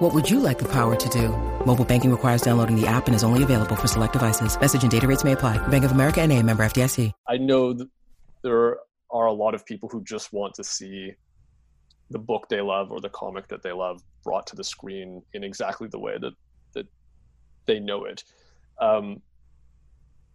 What 0.00 0.14
would 0.14 0.30
you 0.30 0.40
like 0.40 0.58
the 0.58 0.68
power 0.72 0.96
to 0.96 1.08
do? 1.10 1.28
Mobile 1.66 1.84
banking 1.84 2.10
requires 2.10 2.40
downloading 2.40 2.74
the 2.74 2.86
app 2.86 3.06
and 3.06 3.14
is 3.14 3.22
only 3.22 3.42
available 3.42 3.76
for 3.76 3.86
select 3.86 4.14
devices. 4.14 4.58
Message 4.58 4.80
and 4.80 4.90
data 4.90 5.06
rates 5.06 5.24
may 5.24 5.32
apply. 5.32 5.58
Bank 5.68 5.84
of 5.84 5.92
America 5.92 6.22
and 6.22 6.32
a 6.32 6.42
member 6.42 6.64
FDIC. 6.64 7.12
I 7.28 7.36
know 7.36 7.76
there 8.40 8.78
are 9.10 9.26
a 9.26 9.32
lot 9.32 9.54
of 9.54 9.66
people 9.66 9.90
who 9.90 10.02
just 10.02 10.32
want 10.32 10.54
to 10.54 10.64
see 10.64 11.12
the 12.08 12.18
book 12.18 12.48
they 12.48 12.62
love 12.62 12.90
or 12.90 13.02
the 13.02 13.10
comic 13.10 13.46
that 13.48 13.62
they 13.62 13.72
love 13.72 14.00
brought 14.24 14.46
to 14.46 14.56
the 14.56 14.64
screen 14.64 15.20
in 15.34 15.44
exactly 15.44 15.86
the 15.86 15.98
way 15.98 16.16
that 16.18 16.32
that 16.72 16.86
they 17.66 17.78
know 17.78 18.06
it. 18.06 18.24
Um, 18.80 19.20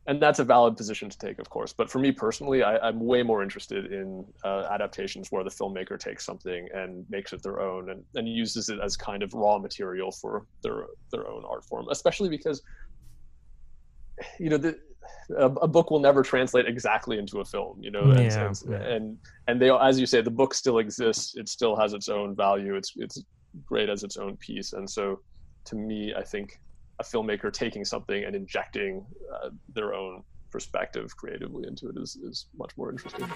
and 0.07 0.21
that's 0.21 0.39
a 0.39 0.43
valid 0.43 0.77
position 0.77 1.09
to 1.09 1.17
take, 1.17 1.39
of 1.39 1.49
course. 1.49 1.73
But 1.73 1.89
for 1.89 1.97
me 1.97 2.11
personally, 2.11 2.61
I, 2.61 2.89
am 2.89 2.99
way 2.99 3.23
more 3.23 3.41
interested 3.41 3.91
in 3.91 4.23
uh, 4.43 4.67
adaptations 4.71 5.31
where 5.31 5.43
the 5.43 5.49
filmmaker 5.49 5.99
takes 5.99 6.23
something 6.23 6.67
and 6.73 7.05
makes 7.09 7.33
it 7.33 7.41
their 7.41 7.59
own 7.59 7.89
and, 7.89 8.03
and 8.13 8.27
uses 8.27 8.69
it 8.69 8.79
as 8.83 8.95
kind 8.95 9.23
of 9.23 9.33
raw 9.33 9.57
material 9.57 10.11
for 10.11 10.45
their 10.61 10.85
their 11.11 11.27
own 11.27 11.43
art 11.49 11.65
form. 11.65 11.87
Especially 11.89 12.29
because, 12.29 12.61
you 14.39 14.49
know, 14.49 14.57
the, 14.57 14.77
a, 15.37 15.45
a, 15.45 15.67
book 15.67 15.89
will 15.89 15.99
never 15.99 16.21
translate 16.21 16.67
exactly 16.67 17.17
into 17.17 17.39
a 17.39 17.45
film. 17.45 17.79
You 17.81 17.89
know, 17.89 18.11
and, 18.11 18.31
yeah, 18.31 18.45
and, 18.45 18.83
and 18.85 19.17
and 19.47 19.61
they, 19.61 19.71
as 19.71 19.99
you 19.99 20.05
say, 20.05 20.21
the 20.21 20.29
book 20.29 20.53
still 20.53 20.77
exists. 20.77 21.35
It 21.35 21.49
still 21.49 21.75
has 21.75 21.93
its 21.93 22.09
own 22.09 22.35
value. 22.35 22.75
It's 22.75 22.93
it's 22.95 23.23
great 23.65 23.89
as 23.89 24.03
its 24.03 24.17
own 24.17 24.37
piece. 24.37 24.73
And 24.73 24.87
so, 24.87 25.21
to 25.65 25.75
me, 25.75 26.13
I 26.15 26.21
think 26.21 26.59
a 26.99 27.03
filmmaker 27.03 27.51
taking 27.51 27.85
something 27.85 28.23
and 28.23 28.35
injecting 28.35 29.05
uh, 29.33 29.49
their 29.73 29.93
own 29.93 30.23
perspective 30.51 31.15
creatively 31.17 31.67
into 31.67 31.89
it 31.89 31.97
is, 31.97 32.15
is 32.15 32.47
much 32.57 32.77
more 32.77 32.89
interesting. 32.89 33.27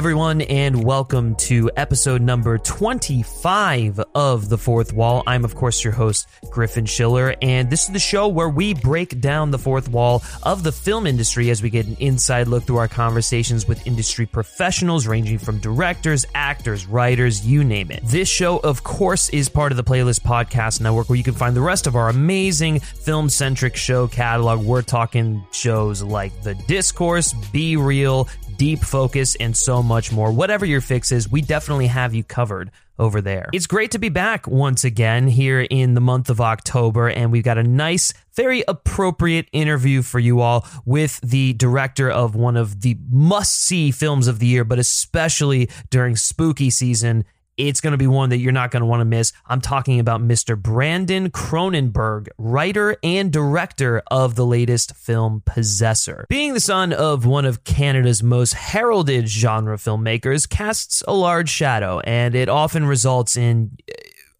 Everyone, 0.00 0.40
and 0.40 0.82
welcome 0.82 1.34
to 1.34 1.70
episode 1.76 2.22
number 2.22 2.56
25 2.56 4.00
of 4.14 4.48
The 4.48 4.56
Fourth 4.56 4.94
Wall. 4.94 5.22
I'm, 5.26 5.44
of 5.44 5.54
course, 5.54 5.84
your 5.84 5.92
host, 5.92 6.26
Griffin 6.48 6.86
Schiller, 6.86 7.34
and 7.42 7.68
this 7.68 7.82
is 7.82 7.92
the 7.92 7.98
show 7.98 8.26
where 8.26 8.48
we 8.48 8.72
break 8.72 9.20
down 9.20 9.50
the 9.50 9.58
fourth 9.58 9.90
wall 9.90 10.22
of 10.44 10.62
the 10.62 10.72
film 10.72 11.06
industry 11.06 11.50
as 11.50 11.62
we 11.62 11.68
get 11.68 11.86
an 11.86 11.98
inside 12.00 12.48
look 12.48 12.64
through 12.64 12.78
our 12.78 12.88
conversations 12.88 13.68
with 13.68 13.86
industry 13.86 14.24
professionals 14.24 15.06
ranging 15.06 15.36
from 15.36 15.58
directors, 15.58 16.24
actors, 16.34 16.86
writers, 16.86 17.46
you 17.46 17.62
name 17.62 17.90
it. 17.90 18.00
This 18.02 18.26
show, 18.26 18.56
of 18.60 18.82
course, 18.82 19.28
is 19.28 19.50
part 19.50 19.70
of 19.70 19.76
the 19.76 19.84
Playlist 19.84 20.22
Podcast 20.22 20.80
Network 20.80 21.10
where 21.10 21.18
you 21.18 21.24
can 21.24 21.34
find 21.34 21.54
the 21.54 21.60
rest 21.60 21.86
of 21.86 21.94
our 21.94 22.08
amazing 22.08 22.80
film 22.80 23.28
centric 23.28 23.76
show 23.76 24.08
catalog. 24.08 24.64
We're 24.64 24.80
talking 24.80 25.44
shows 25.52 26.02
like 26.02 26.42
The 26.42 26.54
Discourse, 26.54 27.34
Be 27.52 27.76
Real, 27.76 28.28
Deep 28.60 28.80
Focus, 28.80 29.36
and 29.36 29.56
so 29.56 29.82
much 29.82 30.12
more. 30.12 30.30
Whatever 30.30 30.66
your 30.66 30.82
fix 30.82 31.12
is, 31.12 31.30
we 31.30 31.40
definitely 31.40 31.86
have 31.86 32.12
you 32.14 32.22
covered 32.22 32.70
over 32.98 33.22
there. 33.22 33.48
It's 33.54 33.66
great 33.66 33.92
to 33.92 33.98
be 33.98 34.10
back 34.10 34.46
once 34.46 34.84
again 34.84 35.28
here 35.28 35.62
in 35.62 35.94
the 35.94 36.00
month 36.02 36.28
of 36.28 36.42
October, 36.42 37.08
and 37.08 37.32
we've 37.32 37.42
got 37.42 37.56
a 37.56 37.62
nice, 37.62 38.12
very 38.34 38.62
appropriate 38.68 39.48
interview 39.52 40.02
for 40.02 40.18
you 40.18 40.42
all 40.42 40.66
with 40.84 41.22
the 41.22 41.54
director 41.54 42.10
of 42.10 42.34
one 42.34 42.58
of 42.58 42.82
the 42.82 42.98
must 43.10 43.58
see 43.58 43.90
films 43.90 44.28
of 44.28 44.40
the 44.40 44.46
year, 44.46 44.64
but 44.64 44.78
especially 44.78 45.70
during 45.88 46.14
spooky 46.14 46.68
season 46.68 47.24
it's 47.56 47.80
going 47.80 47.92
to 47.92 47.98
be 47.98 48.06
one 48.06 48.30
that 48.30 48.38
you're 48.38 48.52
not 48.52 48.70
going 48.70 48.80
to 48.80 48.86
want 48.86 49.00
to 49.00 49.04
miss. 49.04 49.32
I'm 49.46 49.60
talking 49.60 50.00
about 50.00 50.20
Mr. 50.20 50.60
Brandon 50.60 51.30
Cronenberg, 51.30 52.28
writer 52.38 52.96
and 53.02 53.32
director 53.32 54.02
of 54.10 54.34
the 54.34 54.46
latest 54.46 54.94
film 54.96 55.42
Possessor. 55.44 56.26
Being 56.28 56.54
the 56.54 56.60
son 56.60 56.92
of 56.92 57.26
one 57.26 57.44
of 57.44 57.64
Canada's 57.64 58.22
most 58.22 58.54
heralded 58.54 59.28
genre 59.28 59.76
filmmakers 59.76 60.48
casts 60.48 61.02
a 61.06 61.12
large 61.12 61.48
shadow, 61.48 62.00
and 62.00 62.34
it 62.34 62.48
often 62.48 62.86
results 62.86 63.36
in 63.36 63.76
uh, 63.88 63.94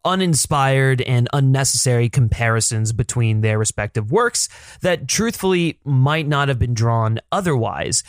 uninspired 0.04 1.02
and 1.02 1.28
unnecessary 1.32 2.08
comparisons 2.08 2.92
between 2.92 3.42
their 3.42 3.58
respective 3.58 4.10
works 4.10 4.48
that 4.80 5.06
truthfully 5.06 5.78
might 5.84 6.26
not 6.26 6.48
have 6.48 6.58
been 6.58 6.72
drawn 6.72 7.18
otherwise 7.30 8.02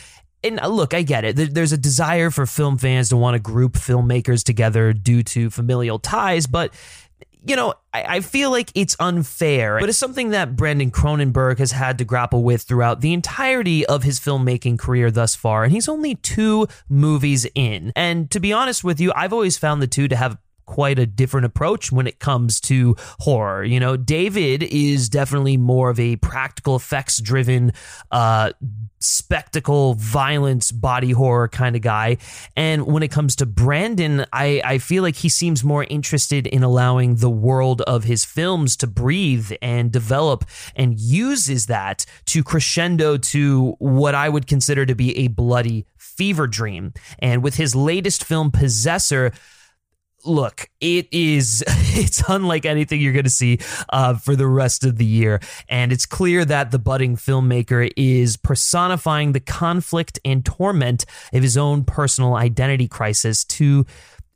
and 0.44 0.60
uh, 0.60 0.68
look, 0.68 0.94
I 0.94 1.02
get 1.02 1.24
it. 1.26 1.54
There's 1.54 1.72
a 1.72 1.78
desire 1.78 2.30
for 2.30 2.46
film 2.46 2.78
fans 2.78 3.10
to 3.10 3.18
want 3.18 3.36
to 3.36 3.40
group 3.40 3.74
filmmakers 3.74 4.44
together 4.44 4.94
due 4.94 5.24
to 5.24 5.50
familial 5.50 6.00
ties, 6.00 6.48
but 6.48 6.74
you 7.44 7.56
know, 7.56 7.74
I, 7.92 8.20
feel 8.20 8.52
like 8.52 8.72
it's 8.76 8.96
unfair, 9.00 9.80
but 9.80 9.90
it's 9.90 9.98
something 9.98 10.30
that 10.30 10.56
Brandon 10.56 10.92
Cronenberg 10.92 11.58
has 11.58 11.72
had 11.72 11.98
to 11.98 12.06
grapple 12.06 12.44
with 12.44 12.62
throughout 12.62 13.02
the 13.02 13.14
entirety 13.14 13.86
of 13.86 14.04
his 14.04 14.20
filmmaking 14.20 14.78
career 14.78 15.10
thus 15.10 15.34
far. 15.34 15.64
And 15.64 15.74
he's 15.74 15.90
only 15.90 16.16
two 16.16 16.68
movies 16.88 17.48
in. 17.56 17.92
And 17.96 18.30
to 18.30 18.40
be 18.40 18.54
honest 18.54 18.84
with 18.84 19.00
you, 19.00 19.12
I've 19.16 19.34
always 19.34 19.58
found 19.58 19.82
the 19.82 19.88
two 19.88 20.08
to 20.08 20.16
have 20.16 20.38
quite 20.66 21.00
a 21.00 21.06
different 21.06 21.46
approach 21.46 21.92
when 21.92 22.08
it 22.08 22.20
comes 22.20 22.60
to 22.62 22.96
horror. 23.20 23.64
You 23.64 23.80
know, 23.80 23.98
David 23.98 24.64
is 24.64 25.10
definitely 25.10 25.58
more 25.58 25.90
of 25.90 26.00
a 26.00 26.16
practical 26.18 26.76
effects 26.76 27.20
driven, 27.20 27.74
uh, 28.12 28.52
spectacle, 29.00 29.96
violence, 29.96 30.72
body 30.72 31.12
horror 31.12 31.48
kind 31.48 31.76
of 31.76 31.82
guy. 31.82 32.18
And 32.56 32.86
when 32.86 33.04
it 33.04 33.12
comes 33.12 33.36
to 33.38 33.46
Brandon, 33.46 34.26
I, 34.32 34.62
I 34.64 34.78
feel 34.78 35.04
like 35.04 35.16
he 35.16 35.30
seems 35.30 35.64
more 35.64 35.84
interested 35.86 36.48
in 36.48 36.64
allowing 36.64 37.16
the 37.16 37.30
world 37.30 37.82
of 37.82 38.04
his 38.04 38.24
films 38.24 38.78
to 38.78 38.88
breathe 38.88 39.52
and 39.62 39.92
develop 39.92 40.46
and 40.76 41.00
uses 41.00 41.66
that 41.66 42.06
to 42.28 42.44
crescendo 42.44 43.18
to 43.18 43.76
what 43.80 44.16
I 44.16 44.30
would 44.30 44.48
consider 44.48 44.86
to 44.86 44.96
be 44.96 45.18
a 45.18 45.28
bloody 45.28 45.86
fever 45.98 46.48
dream. 46.48 46.94
And 47.20 47.44
with 47.44 47.56
his 47.56 47.76
latest 47.76 48.24
film, 48.24 48.52
Possessor, 48.52 49.32
look, 50.26 50.70
it 50.80 51.08
is 51.12 51.64
it's 51.68 52.22
unlike 52.28 52.66
anything 52.66 53.02
you're 53.02 53.14
going 53.14 53.24
to 53.24 53.30
see 53.30 53.60
uh, 53.90 54.16
for 54.16 54.36
the 54.36 54.48
rest 54.48 54.84
of 54.84 54.98
the 54.98 55.06
year, 55.06 55.40
and 55.70 55.92
it's 55.92 56.06
clear 56.06 56.46
that 56.46 56.72
the 56.72 56.80
budding 56.80 57.16
filmmaker 57.16 57.92
is 57.96 58.38
personifying 58.38 59.32
the 59.34 59.40
conflict 59.40 60.20
and 60.26 60.46
torment 60.46 61.06
of 61.34 61.42
his 61.42 61.58
own 61.58 61.84
personal 61.84 62.36
identity 62.36 62.88
crisis 62.88 63.44
to 63.46 63.86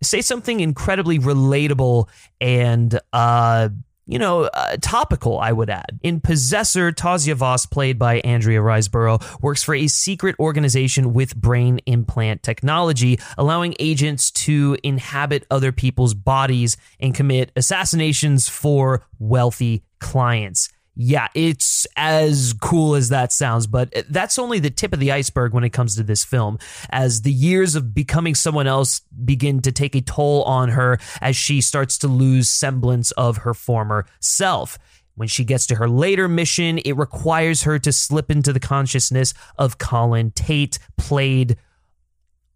say 0.04 0.22
something 0.22 0.60
incredibly 0.60 1.20
relatable 1.20 2.08
and 2.40 3.00
uh, 3.14 3.70
you 4.06 4.20
know, 4.20 4.44
uh, 4.44 4.78
topical, 4.82 5.40
I 5.40 5.52
would 5.52 5.70
add. 5.70 6.00
In 6.04 6.20
Possessor, 6.20 6.92
Tasya 6.92 7.36
Vos, 7.36 7.66
played 7.66 7.98
by 7.98 8.20
Andrea 8.20 8.62
Riseborough, 8.62 9.42
works 9.42 9.64
for 9.64 9.74
a 9.74 9.88
secret 9.88 10.36
organization 10.40 11.14
with 11.14 11.36
brain 11.36 11.80
implant 11.86 12.44
technology, 12.44 13.20
allowing 13.38 13.76
agents 13.80 14.30
to 14.32 14.78
inhabit 14.84 15.46
other 15.50 15.72
people's 15.72 16.14
bodies 16.14 16.78
and 17.00 17.16
commit 17.16 17.52
assassinations 17.56 18.48
for 18.48 19.04
wealthy 19.18 19.84
clients 20.00 20.70
yeah, 20.96 21.28
it's 21.36 21.86
as 21.98 22.54
cool 22.62 22.96
as 22.96 23.10
that 23.10 23.32
sounds, 23.34 23.68
but 23.68 23.94
that's 24.10 24.40
only 24.40 24.60
the 24.60 24.70
tip 24.70 24.94
of 24.94 25.00
the 25.00 25.12
iceberg 25.12 25.54
when 25.54 25.66
it 25.66 25.72
comes 25.72 25.96
to 25.98 26.04
this 26.04 26.24
film. 26.24 26.58
As 26.90 27.24
the 27.24 27.34
years 27.34 27.76
of 27.76 27.94
becoming 27.94 28.34
someone 28.34 28.68
else 28.68 29.02
begin 29.24 29.62
to 29.64 29.72
take 29.72 29.96
a 29.96 30.02
toll 30.02 30.44
on 30.44 30.70
her 30.70 30.98
as 31.22 31.36
she 31.36 31.60
starts 31.60 31.98
to 32.00 32.08
lose 32.08 32.48
semblance 32.48 33.12
of 33.12 33.38
her 33.38 33.54
former 33.54 34.06
self. 34.22 34.78
When 35.16 35.28
she 35.30 35.46
gets 35.46 35.68
to 35.68 35.76
her 35.76 35.88
later 35.88 36.28
mission, 36.28 36.78
it 36.80 36.98
requires 36.98 37.64
her 37.64 37.80
to 37.80 37.92
slip 37.92 38.30
into 38.30 38.52
the 38.52 38.60
consciousness 38.60 39.34
of 39.58 39.78
Colin 39.78 40.32
Tate, 40.32 40.78
played 40.98 41.58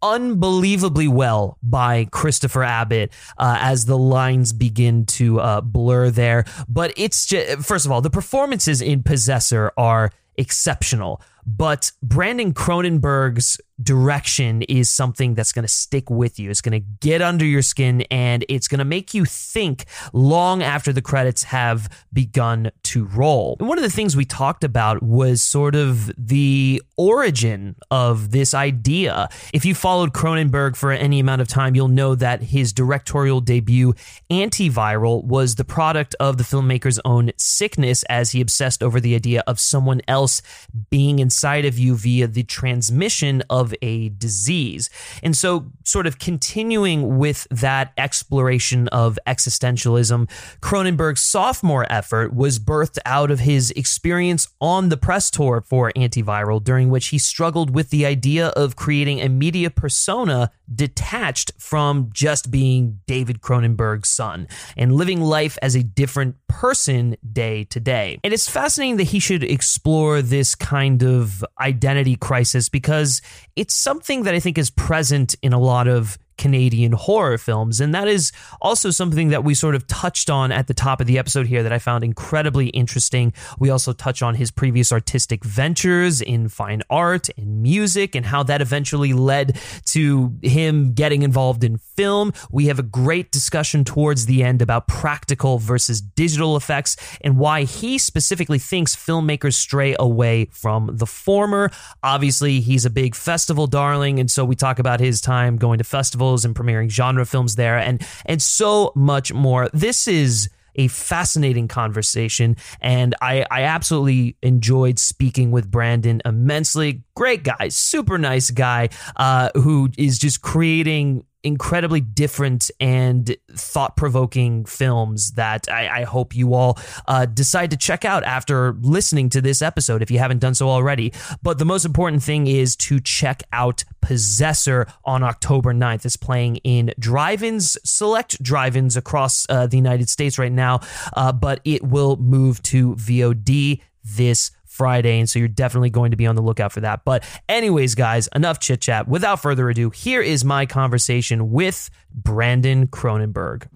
unbelievably 0.02 1.08
well 1.08 1.58
by 1.62 2.06
Christopher 2.10 2.62
Abbott 2.62 3.12
uh, 3.38 3.56
as 3.60 3.86
the 3.86 3.98
lines 3.98 4.52
begin 4.52 5.06
to 5.06 5.40
uh, 5.40 5.60
blur 5.60 6.10
there. 6.10 6.44
But 6.68 6.92
it's 6.96 7.26
just, 7.26 7.66
first 7.66 7.86
of 7.86 7.92
all, 7.92 8.00
the 8.00 8.10
performances 8.10 8.80
in 8.80 9.02
Possessor 9.02 9.72
are 9.76 10.12
exceptional. 10.36 11.20
But 11.46 11.92
Brandon 12.02 12.52
Cronenberg's 12.52 13.60
direction 13.82 14.62
is 14.62 14.90
something 14.90 15.34
that's 15.34 15.52
going 15.52 15.64
to 15.64 15.72
stick 15.72 16.10
with 16.10 16.38
you. 16.38 16.50
It's 16.50 16.60
going 16.60 16.80
to 16.80 16.86
get 17.00 17.22
under 17.22 17.44
your 17.44 17.62
skin 17.62 18.02
and 18.10 18.44
it's 18.48 18.68
going 18.68 18.78
to 18.78 18.84
make 18.84 19.14
you 19.14 19.24
think 19.24 19.84
long 20.12 20.62
after 20.62 20.92
the 20.92 21.02
credits 21.02 21.44
have 21.44 21.88
begun 22.12 22.70
to 22.84 23.04
roll. 23.06 23.56
And 23.58 23.68
one 23.68 23.78
of 23.78 23.84
the 23.84 23.90
things 23.90 24.16
we 24.16 24.24
talked 24.24 24.64
about 24.64 25.02
was 25.02 25.42
sort 25.42 25.74
of 25.74 26.10
the 26.16 26.82
origin 26.96 27.76
of 27.90 28.30
this 28.30 28.54
idea. 28.54 29.28
If 29.52 29.64
you 29.64 29.74
followed 29.74 30.12
Cronenberg 30.12 30.76
for 30.76 30.92
any 30.92 31.20
amount 31.20 31.40
of 31.40 31.48
time, 31.48 31.74
you'll 31.74 31.88
know 31.88 32.14
that 32.14 32.42
his 32.42 32.72
directorial 32.72 33.40
debut, 33.40 33.94
Antiviral, 34.30 35.24
was 35.24 35.54
the 35.54 35.64
product 35.64 36.14
of 36.20 36.36
the 36.36 36.44
filmmaker's 36.44 37.00
own 37.04 37.30
sickness 37.36 38.02
as 38.04 38.32
he 38.32 38.40
obsessed 38.40 38.82
over 38.82 39.00
the 39.00 39.14
idea 39.14 39.42
of 39.46 39.58
someone 39.58 40.00
else 40.08 40.42
being 40.90 41.18
inside 41.18 41.64
of 41.64 41.78
you 41.78 41.96
via 41.96 42.26
the 42.26 42.42
transmission 42.42 43.42
of 43.48 43.69
a 43.82 44.10
disease. 44.10 44.90
And 45.22 45.36
so, 45.36 45.66
sort 45.84 46.06
of 46.06 46.18
continuing 46.18 47.18
with 47.18 47.46
that 47.50 47.92
exploration 47.96 48.88
of 48.88 49.18
existentialism, 49.26 50.28
Cronenberg's 50.60 51.22
sophomore 51.22 51.86
effort 51.90 52.34
was 52.34 52.58
birthed 52.58 52.98
out 53.04 53.30
of 53.30 53.40
his 53.40 53.70
experience 53.72 54.48
on 54.60 54.88
the 54.88 54.96
press 54.96 55.30
tour 55.30 55.60
for 55.60 55.92
Antiviral, 55.96 56.62
during 56.62 56.90
which 56.90 57.08
he 57.08 57.18
struggled 57.18 57.74
with 57.74 57.90
the 57.90 58.06
idea 58.06 58.48
of 58.48 58.76
creating 58.76 59.20
a 59.20 59.28
media 59.28 59.70
persona 59.70 60.50
detached 60.72 61.52
from 61.58 62.10
just 62.12 62.50
being 62.50 63.00
David 63.06 63.40
Cronenberg's 63.40 64.08
son 64.08 64.46
and 64.76 64.94
living 64.94 65.20
life 65.20 65.58
as 65.62 65.74
a 65.74 65.82
different 65.82 66.36
person 66.48 67.16
day 67.32 67.64
to 67.64 67.80
day. 67.80 68.18
And 68.22 68.32
it's 68.32 68.48
fascinating 68.48 68.96
that 68.98 69.04
he 69.04 69.18
should 69.18 69.42
explore 69.42 70.22
this 70.22 70.54
kind 70.54 71.02
of 71.02 71.44
identity 71.60 72.16
crisis 72.16 72.68
because 72.68 73.20
it's 73.60 73.74
something 73.74 74.22
that 74.22 74.34
I 74.34 74.40
think 74.40 74.56
is 74.56 74.70
present 74.70 75.34
in 75.42 75.52
a 75.52 75.58
lot 75.58 75.86
of 75.86 76.18
Canadian 76.40 76.92
horror 76.92 77.36
films. 77.36 77.80
And 77.80 77.94
that 77.94 78.08
is 78.08 78.32
also 78.62 78.90
something 78.90 79.28
that 79.28 79.44
we 79.44 79.52
sort 79.52 79.74
of 79.74 79.86
touched 79.86 80.30
on 80.30 80.50
at 80.50 80.66
the 80.68 80.74
top 80.74 81.00
of 81.00 81.06
the 81.06 81.18
episode 81.18 81.46
here 81.46 81.62
that 81.62 81.72
I 81.72 81.78
found 81.78 82.02
incredibly 82.02 82.68
interesting. 82.68 83.34
We 83.58 83.68
also 83.68 83.92
touch 83.92 84.22
on 84.22 84.34
his 84.34 84.50
previous 84.50 84.90
artistic 84.90 85.44
ventures 85.44 86.22
in 86.22 86.48
fine 86.48 86.80
art 86.88 87.28
and 87.36 87.62
music 87.62 88.14
and 88.14 88.24
how 88.24 88.42
that 88.44 88.62
eventually 88.62 89.12
led 89.12 89.60
to 89.86 90.34
him 90.42 90.94
getting 90.94 91.22
involved 91.22 91.62
in 91.62 91.76
film. 91.76 92.32
We 92.50 92.66
have 92.68 92.78
a 92.78 92.84
great 92.84 93.30
discussion 93.30 93.84
towards 93.84 94.24
the 94.24 94.42
end 94.42 94.62
about 94.62 94.88
practical 94.88 95.58
versus 95.58 96.00
digital 96.00 96.56
effects 96.56 96.96
and 97.20 97.36
why 97.36 97.64
he 97.64 97.98
specifically 97.98 98.58
thinks 98.58 98.96
filmmakers 98.96 99.54
stray 99.54 99.94
away 99.98 100.46
from 100.52 100.96
the 100.96 101.06
former. 101.06 101.70
Obviously, 102.02 102.60
he's 102.60 102.86
a 102.86 102.90
big 102.90 103.14
festival 103.14 103.66
darling. 103.66 104.18
And 104.18 104.30
so 104.30 104.42
we 104.42 104.56
talk 104.56 104.78
about 104.78 105.00
his 105.00 105.20
time 105.20 105.58
going 105.58 105.76
to 105.76 105.84
festivals 105.84 106.29
festivals 106.30 106.44
and 106.44 106.54
premiering 106.54 106.90
genre 106.90 107.26
films 107.26 107.56
there 107.56 107.78
and 107.78 108.06
and 108.26 108.40
so 108.40 108.92
much 108.94 109.32
more. 109.32 109.68
This 109.72 110.06
is 110.08 110.48
a 110.76 110.86
fascinating 110.88 111.66
conversation 111.66 112.56
and 112.80 113.14
I, 113.20 113.44
I 113.50 113.62
absolutely 113.64 114.36
enjoyed 114.40 115.00
speaking 115.00 115.50
with 115.50 115.68
Brandon 115.68 116.22
immensely. 116.24 117.02
Great 117.16 117.42
guy, 117.42 117.68
super 117.70 118.18
nice 118.18 118.50
guy 118.50 118.90
uh, 119.16 119.50
who 119.54 119.90
is 119.98 120.18
just 120.18 120.42
creating 120.42 121.24
incredibly 121.42 122.00
different 122.00 122.70
and 122.80 123.34
thought 123.52 123.96
provoking 123.96 124.64
films 124.64 125.32
that 125.32 125.70
I, 125.70 126.00
I, 126.00 126.04
hope 126.04 126.34
you 126.34 126.54
all 126.54 126.78
uh, 127.08 127.26
decide 127.26 127.70
to 127.70 127.76
check 127.76 128.04
out 128.04 128.24
after 128.24 128.74
listening 128.80 129.30
to 129.30 129.40
this 129.40 129.62
episode 129.62 130.02
if 130.02 130.10
you 130.10 130.18
haven't 130.18 130.38
done 130.38 130.54
so 130.54 130.68
already. 130.68 131.12
But 131.42 131.58
the 131.58 131.64
most 131.64 131.84
important 131.84 132.22
thing 132.22 132.46
is 132.46 132.76
to 132.76 133.00
check 133.00 133.42
out 133.52 133.84
Possessor 134.00 134.86
on 135.04 135.22
October 135.22 135.72
9th. 135.72 136.04
It's 136.04 136.16
playing 136.16 136.56
in 136.56 136.92
drive 136.98 137.42
ins, 137.42 137.78
select 137.84 138.42
drive 138.42 138.76
ins 138.76 138.96
across 138.96 139.46
uh, 139.48 139.66
the 139.66 139.76
United 139.76 140.08
States 140.08 140.38
right 140.38 140.52
now, 140.52 140.80
uh, 141.14 141.32
but 141.32 141.60
it 141.64 141.82
will 141.82 142.16
move 142.16 142.62
to 142.64 142.94
VOD 142.96 143.80
this 144.04 144.50
Friday. 144.80 145.18
And 145.18 145.28
so 145.28 145.38
you're 145.38 145.46
definitely 145.46 145.90
going 145.90 146.12
to 146.12 146.16
be 146.16 146.26
on 146.26 146.36
the 146.36 146.40
lookout 146.40 146.72
for 146.72 146.80
that. 146.80 147.04
But, 147.04 147.22
anyways, 147.50 147.94
guys, 147.94 148.30
enough 148.34 148.60
chit 148.60 148.80
chat. 148.80 149.06
Without 149.06 149.42
further 149.42 149.68
ado, 149.68 149.90
here 149.90 150.22
is 150.22 150.42
my 150.42 150.64
conversation 150.64 151.50
with 151.50 151.90
Brandon 152.14 152.86
Cronenberg. 152.86 153.66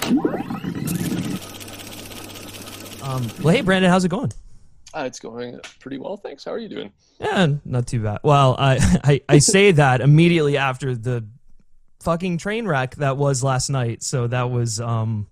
Um, 3.03 3.31
well, 3.43 3.55
hey, 3.55 3.61
Brandon, 3.61 3.91
how's 3.91 4.07
it 4.07 4.09
going? 4.09 4.33
Uh, 4.95 5.05
it's 5.07 5.19
going 5.21 5.61
pretty 5.79 5.99
well, 5.99 6.17
thanks. 6.17 6.43
How 6.43 6.53
are 6.53 6.59
you 6.59 6.71
doing? 6.71 6.91
Yeah, 7.21 7.49
not 7.67 7.87
too 7.87 8.01
bad. 8.01 8.21
Well, 8.23 8.57
I, 8.59 8.79
I, 9.05 9.21
I 9.29 9.39
say 9.41 9.73
that 9.73 10.01
immediately 10.01 10.57
after 10.57 10.95
the 10.95 11.29
fucking 12.01 12.39
train 12.39 12.67
wreck 12.67 12.95
that 12.95 13.19
was 13.19 13.45
last 13.45 13.69
night. 13.69 14.03
So 14.03 14.27
that 14.29 14.51
was 14.51 14.81
um, 14.81 15.27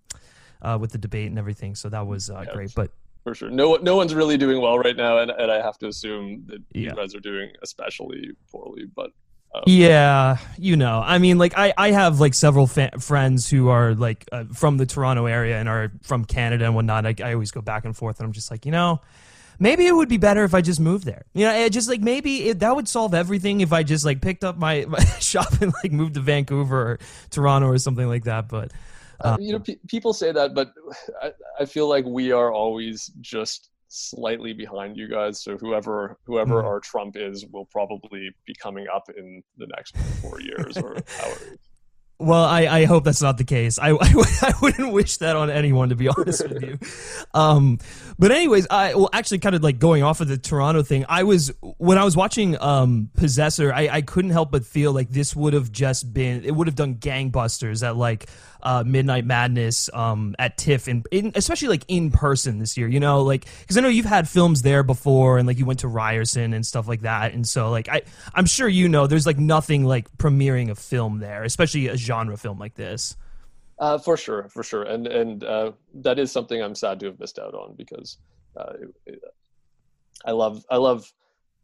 uh, 0.60 0.76
with 0.78 0.92
the 0.92 0.98
debate 0.98 1.28
and 1.28 1.38
everything. 1.38 1.76
So 1.76 1.88
that 1.88 2.06
was 2.06 2.28
uh, 2.28 2.44
yeah. 2.46 2.52
great. 2.52 2.74
But 2.74 2.90
for 3.22 3.34
sure. 3.34 3.50
No, 3.50 3.76
no 3.76 3.96
one's 3.96 4.14
really 4.14 4.36
doing 4.36 4.60
well 4.60 4.78
right 4.78 4.96
now, 4.96 5.18
and, 5.18 5.30
and 5.30 5.50
I 5.50 5.62
have 5.62 5.78
to 5.78 5.88
assume 5.88 6.44
that 6.46 6.62
yeah. 6.72 6.90
you 6.90 6.94
guys 6.94 7.14
are 7.14 7.20
doing 7.20 7.52
especially 7.62 8.32
poorly. 8.50 8.84
But 8.84 9.10
um, 9.54 9.62
yeah, 9.66 10.38
you 10.58 10.76
know, 10.76 11.02
I 11.04 11.18
mean, 11.18 11.38
like 11.38 11.56
I, 11.56 11.72
I 11.76 11.90
have 11.90 12.20
like 12.20 12.34
several 12.34 12.66
fa- 12.66 12.98
friends 12.98 13.48
who 13.48 13.68
are 13.68 13.94
like 13.94 14.26
uh, 14.32 14.44
from 14.52 14.78
the 14.78 14.86
Toronto 14.86 15.26
area 15.26 15.58
and 15.58 15.68
are 15.68 15.92
from 16.02 16.24
Canada 16.24 16.64
and 16.64 16.74
whatnot. 16.74 17.06
I, 17.06 17.14
I 17.22 17.34
always 17.34 17.50
go 17.50 17.60
back 17.60 17.84
and 17.84 17.96
forth, 17.96 18.18
and 18.18 18.26
I'm 18.26 18.32
just 18.32 18.50
like, 18.50 18.64
you 18.66 18.72
know, 18.72 19.00
maybe 19.58 19.86
it 19.86 19.94
would 19.94 20.08
be 20.08 20.16
better 20.16 20.42
if 20.44 20.54
I 20.54 20.60
just 20.60 20.80
moved 20.80 21.04
there. 21.04 21.24
You 21.34 21.46
know, 21.46 21.54
it 21.54 21.70
just 21.70 21.88
like 21.88 22.00
maybe 22.00 22.48
it, 22.48 22.60
that 22.60 22.74
would 22.74 22.88
solve 22.88 23.14
everything 23.14 23.60
if 23.60 23.72
I 23.72 23.82
just 23.82 24.04
like 24.04 24.20
picked 24.20 24.42
up 24.42 24.56
my, 24.56 24.84
my 24.88 25.04
shop 25.20 25.60
and 25.60 25.72
like 25.82 25.92
moved 25.92 26.14
to 26.14 26.20
Vancouver 26.20 26.92
or 26.92 26.98
Toronto 27.30 27.68
or 27.68 27.78
something 27.78 28.08
like 28.08 28.24
that. 28.24 28.48
But 28.48 28.72
uh, 29.24 29.36
you 29.40 29.52
know, 29.52 29.60
pe- 29.60 29.78
people 29.88 30.12
say 30.12 30.32
that, 30.32 30.54
but 30.54 30.72
I, 31.22 31.32
I 31.60 31.64
feel 31.64 31.88
like 31.88 32.04
we 32.04 32.32
are 32.32 32.52
always 32.52 33.12
just 33.20 33.70
slightly 33.88 34.52
behind 34.52 34.96
you 34.96 35.08
guys. 35.08 35.42
So 35.42 35.56
whoever 35.58 36.18
whoever 36.24 36.56
mm-hmm. 36.56 36.66
our 36.66 36.80
Trump 36.80 37.16
is 37.16 37.44
will 37.52 37.66
probably 37.66 38.30
be 38.46 38.54
coming 38.54 38.86
up 38.92 39.04
in 39.16 39.42
the 39.58 39.66
next 39.66 39.96
four 40.20 40.40
years 40.40 40.76
or 40.78 40.96
however. 41.18 41.56
Well, 42.22 42.44
I, 42.44 42.66
I 42.66 42.84
hope 42.84 43.02
that's 43.02 43.20
not 43.20 43.36
the 43.36 43.44
case. 43.44 43.80
I, 43.80 43.90
I, 44.00 44.24
I, 44.42 44.52
wouldn't 44.62 44.92
wish 44.92 45.16
that 45.16 45.34
on 45.34 45.50
anyone, 45.50 45.88
to 45.88 45.96
be 45.96 46.08
honest 46.16 46.48
with 46.48 46.62
you. 46.62 46.78
Um, 47.34 47.78
but 48.16 48.30
anyways, 48.30 48.68
I 48.70 48.94
well 48.94 49.10
actually 49.12 49.40
kind 49.40 49.56
of 49.56 49.62
like 49.64 49.80
going 49.80 50.04
off 50.04 50.20
of 50.20 50.28
the 50.28 50.38
Toronto 50.38 50.82
thing. 50.82 51.04
I 51.08 51.24
was 51.24 51.50
when 51.78 51.98
I 51.98 52.04
was 52.04 52.16
watching 52.16 52.60
um, 52.60 53.10
Possessor, 53.16 53.72
I, 53.72 53.88
I 53.88 54.02
couldn't 54.02 54.30
help 54.30 54.52
but 54.52 54.64
feel 54.64 54.92
like 54.92 55.10
this 55.10 55.34
would 55.34 55.52
have 55.54 55.72
just 55.72 56.14
been 56.14 56.44
it 56.44 56.52
would 56.52 56.68
have 56.68 56.76
done 56.76 56.94
gangbusters 56.94 57.84
at 57.84 57.96
like 57.96 58.28
uh, 58.62 58.84
Midnight 58.86 59.24
Madness 59.24 59.90
um, 59.92 60.34
at 60.38 60.56
TIFF, 60.56 60.88
and 60.88 61.06
in, 61.10 61.32
especially 61.34 61.68
like 61.68 61.84
in 61.88 62.10
person 62.10 62.58
this 62.58 62.76
year. 62.76 62.88
You 62.88 63.00
know, 63.00 63.22
like 63.22 63.46
because 63.60 63.76
I 63.76 63.80
know 63.80 63.88
you've 63.88 64.06
had 64.06 64.28
films 64.28 64.62
there 64.62 64.82
before, 64.82 65.38
and 65.38 65.46
like 65.46 65.58
you 65.58 65.66
went 65.66 65.80
to 65.80 65.88
Ryerson 65.88 66.52
and 66.52 66.64
stuff 66.64 66.88
like 66.88 67.02
that. 67.02 67.32
And 67.32 67.46
so 67.46 67.70
like 67.70 67.88
I 67.88 68.02
I'm 68.34 68.46
sure 68.46 68.68
you 68.68 68.88
know 68.88 69.06
there's 69.06 69.26
like 69.26 69.38
nothing 69.38 69.84
like 69.84 70.10
premiering 70.16 70.70
a 70.70 70.74
film 70.74 71.18
there, 71.18 71.44
especially 71.44 71.88
a 71.88 71.96
genre 71.96 72.36
film 72.36 72.58
like 72.58 72.74
this. 72.74 73.16
Uh, 73.78 73.98
for 73.98 74.16
sure, 74.16 74.48
for 74.48 74.62
sure, 74.62 74.84
and 74.84 75.06
and 75.06 75.44
uh, 75.44 75.72
that 75.94 76.18
is 76.18 76.30
something 76.30 76.62
I'm 76.62 76.74
sad 76.74 77.00
to 77.00 77.06
have 77.06 77.18
missed 77.18 77.38
out 77.38 77.54
on 77.54 77.74
because 77.76 78.18
uh, 78.56 78.74
it, 78.80 78.94
it, 79.06 79.20
I 80.24 80.30
love 80.30 80.64
I 80.70 80.76
love 80.76 81.12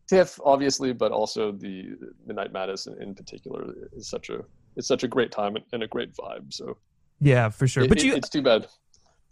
TIFF 0.09 0.41
obviously, 0.45 0.93
but 0.93 1.13
also 1.13 1.53
the 1.53 1.97
Midnight 2.27 2.53
Madness 2.53 2.87
in, 2.87 3.01
in 3.01 3.15
particular 3.15 3.73
is 3.93 4.09
such 4.09 4.31
a 4.31 4.41
it's 4.77 4.89
such 4.89 5.05
a 5.05 5.09
great 5.09 5.31
time 5.31 5.57
and 5.73 5.83
a 5.83 5.87
great 5.87 6.15
vibe. 6.15 6.53
So 6.53 6.79
yeah, 7.21 7.49
for 7.51 7.67
sure. 7.67 7.85
It, 7.85 7.89
but 7.89 8.03
you, 8.03 8.15
it's 8.15 8.29
too 8.29 8.43
bad. 8.43 8.67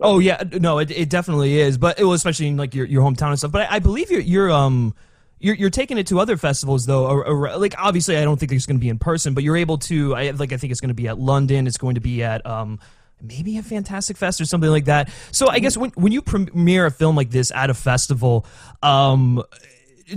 Oh 0.01 0.19
yeah, 0.19 0.43
no, 0.53 0.79
it, 0.79 0.91
it 0.91 1.09
definitely 1.09 1.59
is. 1.59 1.79
But 1.79 1.99
it 1.99 2.05
was 2.05 2.21
especially 2.21 2.49
in 2.49 2.57
like 2.57 2.75
your, 2.75 2.87
your 2.87 3.03
hometown 3.03 3.29
and 3.29 3.39
stuff. 3.39 3.53
But 3.53 3.71
I, 3.71 3.77
I 3.77 3.79
believe 3.79 4.11
you're 4.11 4.21
you're 4.21 4.51
um 4.51 4.95
you're, 5.39 5.55
you're 5.55 5.71
taking 5.71 5.99
it 5.99 6.07
to 6.09 6.19
other 6.19 6.37
festivals 6.37 6.87
though. 6.87 7.07
Or, 7.07 7.27
or, 7.27 7.57
like 7.57 7.75
obviously, 7.79 8.17
I 8.17 8.25
don't 8.25 8.39
think 8.39 8.53
it's 8.53 8.67
going 8.67 8.77
to 8.77 8.81
be 8.81 8.89
in 8.89 8.99
person, 8.99 9.35
but 9.35 9.45
you're 9.45 9.57
able 9.57 9.79
to. 9.79 10.15
I 10.15 10.31
like 10.31 10.53
I 10.53 10.57
think 10.57 10.71
it's 10.71 10.81
going 10.81 10.89
to 10.89 10.95
be 10.95 11.09
at 11.09 11.19
London. 11.19 11.67
It's 11.67 11.79
going 11.79 11.95
to 11.95 12.01
be 12.01 12.23
at 12.23 12.45
um 12.47 12.79
maybe 13.23 13.57
a 13.57 13.63
Fantastic 13.63 14.17
Fest 14.17 14.41
or 14.41 14.45
something 14.45 14.71
like 14.71 14.87
that. 14.87 15.11
So 15.33 15.49
I 15.49 15.59
guess 15.59 15.77
when 15.77 15.91
when 15.91 16.13
you 16.13 16.23
premiere 16.23 16.87
a 16.87 16.91
film 16.91 17.17
like 17.17 17.31
this 17.31 17.51
at 17.53 17.71
a 17.71 17.75
festival, 17.75 18.47
um 18.83 19.43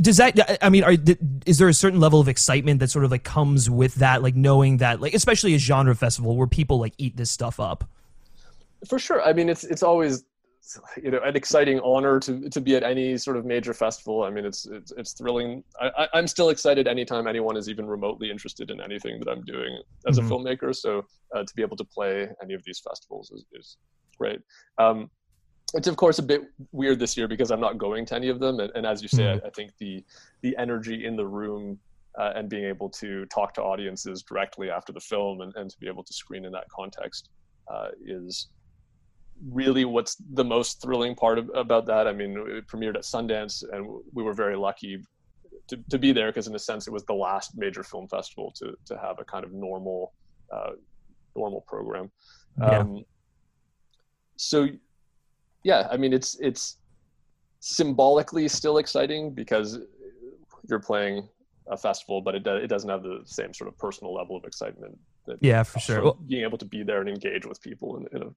does 0.01 0.17
that 0.17 0.63
i 0.63 0.69
mean 0.69 0.83
are, 0.83 0.95
is 1.45 1.57
there 1.57 1.67
a 1.67 1.73
certain 1.73 1.99
level 1.99 2.19
of 2.19 2.27
excitement 2.27 2.79
that 2.79 2.89
sort 2.89 3.05
of 3.05 3.11
like 3.11 3.23
comes 3.23 3.69
with 3.69 3.95
that 3.95 4.21
like 4.21 4.35
knowing 4.35 4.77
that 4.77 5.01
like 5.01 5.13
especially 5.13 5.55
a 5.55 5.57
genre 5.57 5.95
festival 5.95 6.35
where 6.35 6.47
people 6.47 6.79
like 6.79 6.93
eat 6.97 7.17
this 7.17 7.31
stuff 7.31 7.59
up? 7.59 7.83
For 8.87 8.99
sure. 8.99 9.21
I 9.21 9.33
mean 9.33 9.49
it's 9.49 9.63
it's 9.63 9.83
always 9.83 10.25
you 11.01 11.09
know 11.09 11.19
an 11.23 11.35
exciting 11.35 11.79
honor 11.79 12.19
to 12.19 12.49
to 12.49 12.61
be 12.61 12.75
at 12.75 12.83
any 12.83 13.17
sort 13.17 13.37
of 13.37 13.45
major 13.45 13.73
festival. 13.73 14.23
I 14.23 14.29
mean 14.29 14.45
it's 14.45 14.65
it's, 14.65 14.91
it's 14.97 15.13
thrilling. 15.13 15.63
I, 15.81 16.07
i'm 16.13 16.27
still 16.27 16.49
excited 16.49 16.87
anytime 16.87 17.27
anyone 17.27 17.57
is 17.57 17.69
even 17.69 17.87
remotely 17.87 18.29
interested 18.29 18.69
in 18.69 18.81
anything 18.81 19.19
that 19.19 19.29
i'm 19.29 19.43
doing 19.43 19.81
as 20.07 20.19
mm-hmm. 20.19 20.27
a 20.27 20.29
filmmaker. 20.29 20.75
So 20.75 21.05
uh, 21.35 21.43
to 21.43 21.53
be 21.55 21.61
able 21.61 21.77
to 21.77 21.85
play 21.85 22.29
any 22.43 22.53
of 22.53 22.63
these 22.65 22.79
festivals 22.79 23.31
is, 23.31 23.45
is 23.53 23.77
great. 24.17 24.41
Um, 24.77 25.09
it's 25.73 25.87
of 25.87 25.95
course 25.97 26.19
a 26.19 26.23
bit 26.23 26.41
weird 26.71 26.99
this 26.99 27.15
year 27.15 27.27
because 27.27 27.51
I'm 27.51 27.59
not 27.59 27.77
going 27.77 28.05
to 28.07 28.15
any 28.15 28.29
of 28.29 28.39
them, 28.39 28.59
and, 28.59 28.71
and 28.75 28.85
as 28.85 29.01
you 29.01 29.07
say, 29.07 29.23
mm-hmm. 29.23 29.45
I, 29.45 29.47
I, 29.47 29.51
think 29.51 29.71
the 29.77 30.03
the 30.41 30.55
energy 30.57 31.05
in 31.05 31.15
the 31.15 31.25
room 31.25 31.79
uh, 32.17 32.33
and 32.35 32.49
being 32.49 32.65
able 32.65 32.89
to 32.89 33.25
talk 33.27 33.53
to 33.55 33.61
audiences 33.61 34.23
directly 34.23 34.69
after 34.69 34.91
the 34.91 34.99
film 34.99 35.41
and, 35.41 35.53
and 35.55 35.69
to 35.69 35.77
be 35.79 35.87
able 35.87 36.03
to 36.03 36.13
screen 36.13 36.45
in 36.45 36.51
that 36.51 36.67
context 36.69 37.29
uh, 37.71 37.89
is 38.05 38.49
really 39.49 39.85
what's 39.85 40.15
the 40.33 40.43
most 40.43 40.81
thrilling 40.81 41.15
part 41.15 41.37
of, 41.37 41.49
about 41.55 41.85
that. 41.85 42.07
I 42.07 42.13
mean, 42.13 42.31
it 42.47 42.67
premiered 42.67 42.95
at 42.95 43.03
Sundance, 43.03 43.63
and 43.71 43.87
we 44.13 44.23
were 44.23 44.33
very 44.33 44.57
lucky 44.57 45.01
to, 45.67 45.77
to 45.89 45.97
be 45.97 46.11
there 46.11 46.27
because, 46.29 46.47
in 46.47 46.55
a 46.55 46.59
sense, 46.59 46.87
it 46.87 46.91
was 46.91 47.05
the 47.05 47.13
last 47.13 47.55
major 47.55 47.83
film 47.83 48.07
festival 48.07 48.51
to 48.57 48.75
to 48.85 48.97
have 48.97 49.19
a 49.19 49.23
kind 49.23 49.45
of 49.45 49.53
normal 49.53 50.13
uh, 50.51 50.71
normal 51.35 51.61
program. 51.61 52.11
Yeah. 52.59 52.79
Um, 52.79 53.05
so, 54.35 54.67
yeah, 55.63 55.87
I 55.91 55.97
mean, 55.97 56.13
it's 56.13 56.35
it's 56.39 56.77
symbolically 57.59 58.47
still 58.47 58.77
exciting 58.77 59.31
because 59.33 59.79
you're 60.67 60.79
playing 60.79 61.27
a 61.69 61.77
festival, 61.77 62.21
but 62.21 62.35
it 62.35 62.43
do, 62.43 62.55
it 62.55 62.67
doesn't 62.67 62.89
have 62.89 63.03
the 63.03 63.21
same 63.25 63.53
sort 63.53 63.67
of 63.67 63.77
personal 63.77 64.13
level 64.13 64.35
of 64.35 64.43
excitement. 64.45 64.97
That 65.27 65.37
Yeah, 65.41 65.63
for 65.63 65.79
sure. 65.79 66.03
Well, 66.03 66.19
being 66.27 66.43
able 66.43 66.57
to 66.57 66.65
be 66.65 66.83
there 66.83 67.01
and 67.01 67.09
engage 67.09 67.45
with 67.45 67.61
people 67.61 67.97
in 67.97 68.07
in, 68.15 68.23
a, 68.23 68.29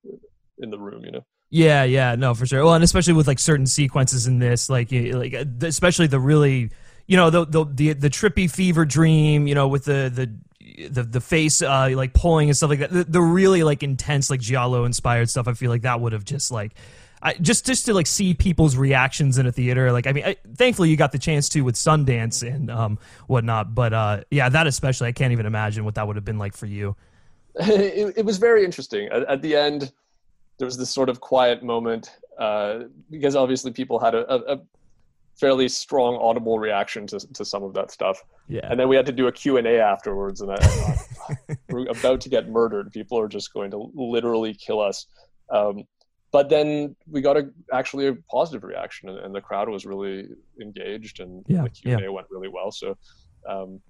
in 0.58 0.70
the 0.70 0.78
room, 0.78 1.04
you 1.04 1.12
know. 1.12 1.24
Yeah, 1.50 1.84
yeah, 1.84 2.14
no, 2.14 2.34
for 2.34 2.46
sure. 2.46 2.64
Well, 2.64 2.74
and 2.74 2.84
especially 2.84 3.12
with 3.12 3.26
like 3.26 3.38
certain 3.38 3.66
sequences 3.66 4.26
in 4.26 4.38
this, 4.38 4.70
like, 4.70 4.90
like 4.90 5.34
uh, 5.34 5.44
especially 5.62 6.06
the 6.06 6.20
really, 6.20 6.70
you 7.06 7.16
know, 7.16 7.30
the 7.30 7.44
the 7.44 7.64
the, 7.64 7.92
the 7.92 8.10
trippy 8.10 8.50
fever 8.50 8.84
dream, 8.84 9.46
you 9.46 9.54
know, 9.54 9.68
with 9.68 9.84
the 9.84 10.10
the. 10.14 10.34
The, 10.88 11.02
the 11.02 11.20
face 11.20 11.60
uh 11.60 11.90
like 11.94 12.14
pulling 12.14 12.48
and 12.48 12.56
stuff 12.56 12.70
like 12.70 12.78
that 12.78 12.90
the, 12.90 13.04
the 13.04 13.20
really 13.20 13.62
like 13.62 13.82
intense 13.82 14.30
like 14.30 14.40
giallo 14.40 14.84
inspired 14.84 15.28
stuff 15.28 15.46
i 15.46 15.52
feel 15.52 15.70
like 15.70 15.82
that 15.82 16.00
would 16.00 16.12
have 16.12 16.24
just 16.24 16.50
like 16.50 16.74
I, 17.22 17.34
just 17.34 17.64
just 17.64 17.86
to 17.86 17.94
like 17.94 18.08
see 18.08 18.34
people's 18.34 18.76
reactions 18.76 19.38
in 19.38 19.46
a 19.46 19.52
theater 19.52 19.92
like 19.92 20.08
i 20.08 20.12
mean 20.12 20.24
I, 20.24 20.36
thankfully 20.56 20.90
you 20.90 20.96
got 20.96 21.12
the 21.12 21.18
chance 21.18 21.48
to 21.50 21.60
with 21.62 21.76
sundance 21.76 22.42
and 22.42 22.70
um 22.70 22.98
whatnot 23.28 23.74
but 23.74 23.92
uh 23.92 24.22
yeah 24.30 24.48
that 24.48 24.66
especially 24.66 25.08
i 25.08 25.12
can't 25.12 25.32
even 25.32 25.46
imagine 25.46 25.84
what 25.84 25.94
that 25.94 26.06
would 26.06 26.16
have 26.16 26.24
been 26.24 26.38
like 26.38 26.56
for 26.56 26.66
you 26.66 26.96
it, 27.56 28.14
it 28.18 28.24
was 28.24 28.38
very 28.38 28.64
interesting. 28.64 29.08
At, 29.08 29.28
at 29.28 29.42
the 29.42 29.54
end, 29.54 29.92
there 30.58 30.66
was 30.66 30.78
this 30.78 30.90
sort 30.90 31.08
of 31.08 31.20
quiet 31.20 31.62
moment 31.62 32.10
uh, 32.38 32.84
because 33.10 33.36
obviously 33.36 33.72
people 33.72 33.98
had 33.98 34.14
a, 34.14 34.32
a, 34.32 34.54
a 34.54 34.60
fairly 35.38 35.68
strong 35.68 36.16
audible 36.16 36.58
reaction 36.58 37.06
to, 37.08 37.18
to 37.34 37.44
some 37.44 37.62
of 37.62 37.74
that 37.74 37.90
stuff. 37.90 38.22
yeah 38.48 38.66
And 38.70 38.80
then 38.80 38.88
we 38.88 38.96
had 38.96 39.06
to 39.06 39.12
do 39.12 39.26
a 39.26 39.32
Q&A 39.32 39.78
afterwards 39.78 40.40
and 40.40 40.50
I, 40.50 40.54
I 40.54 40.58
thought, 40.58 41.58
we're 41.68 41.88
about 41.88 42.20
to 42.22 42.28
get 42.28 42.48
murdered. 42.48 42.90
People 42.92 43.18
are 43.18 43.28
just 43.28 43.52
going 43.52 43.70
to 43.72 43.90
literally 43.94 44.54
kill 44.54 44.80
us. 44.80 45.06
Um, 45.50 45.84
but 46.32 46.48
then 46.48 46.96
we 47.08 47.20
got 47.20 47.36
a, 47.36 47.50
actually 47.72 48.08
a 48.08 48.14
positive 48.30 48.64
reaction 48.64 49.08
and, 49.08 49.18
and 49.18 49.34
the 49.34 49.40
crowd 49.40 49.68
was 49.68 49.86
really 49.86 50.28
engaged 50.60 51.20
and 51.20 51.44
Yeah, 51.46 51.62
the 51.62 51.70
Q&A 51.70 52.10
went 52.10 52.26
really 52.30 52.48
well. 52.48 52.72
So 52.72 52.96
um, 53.48 53.80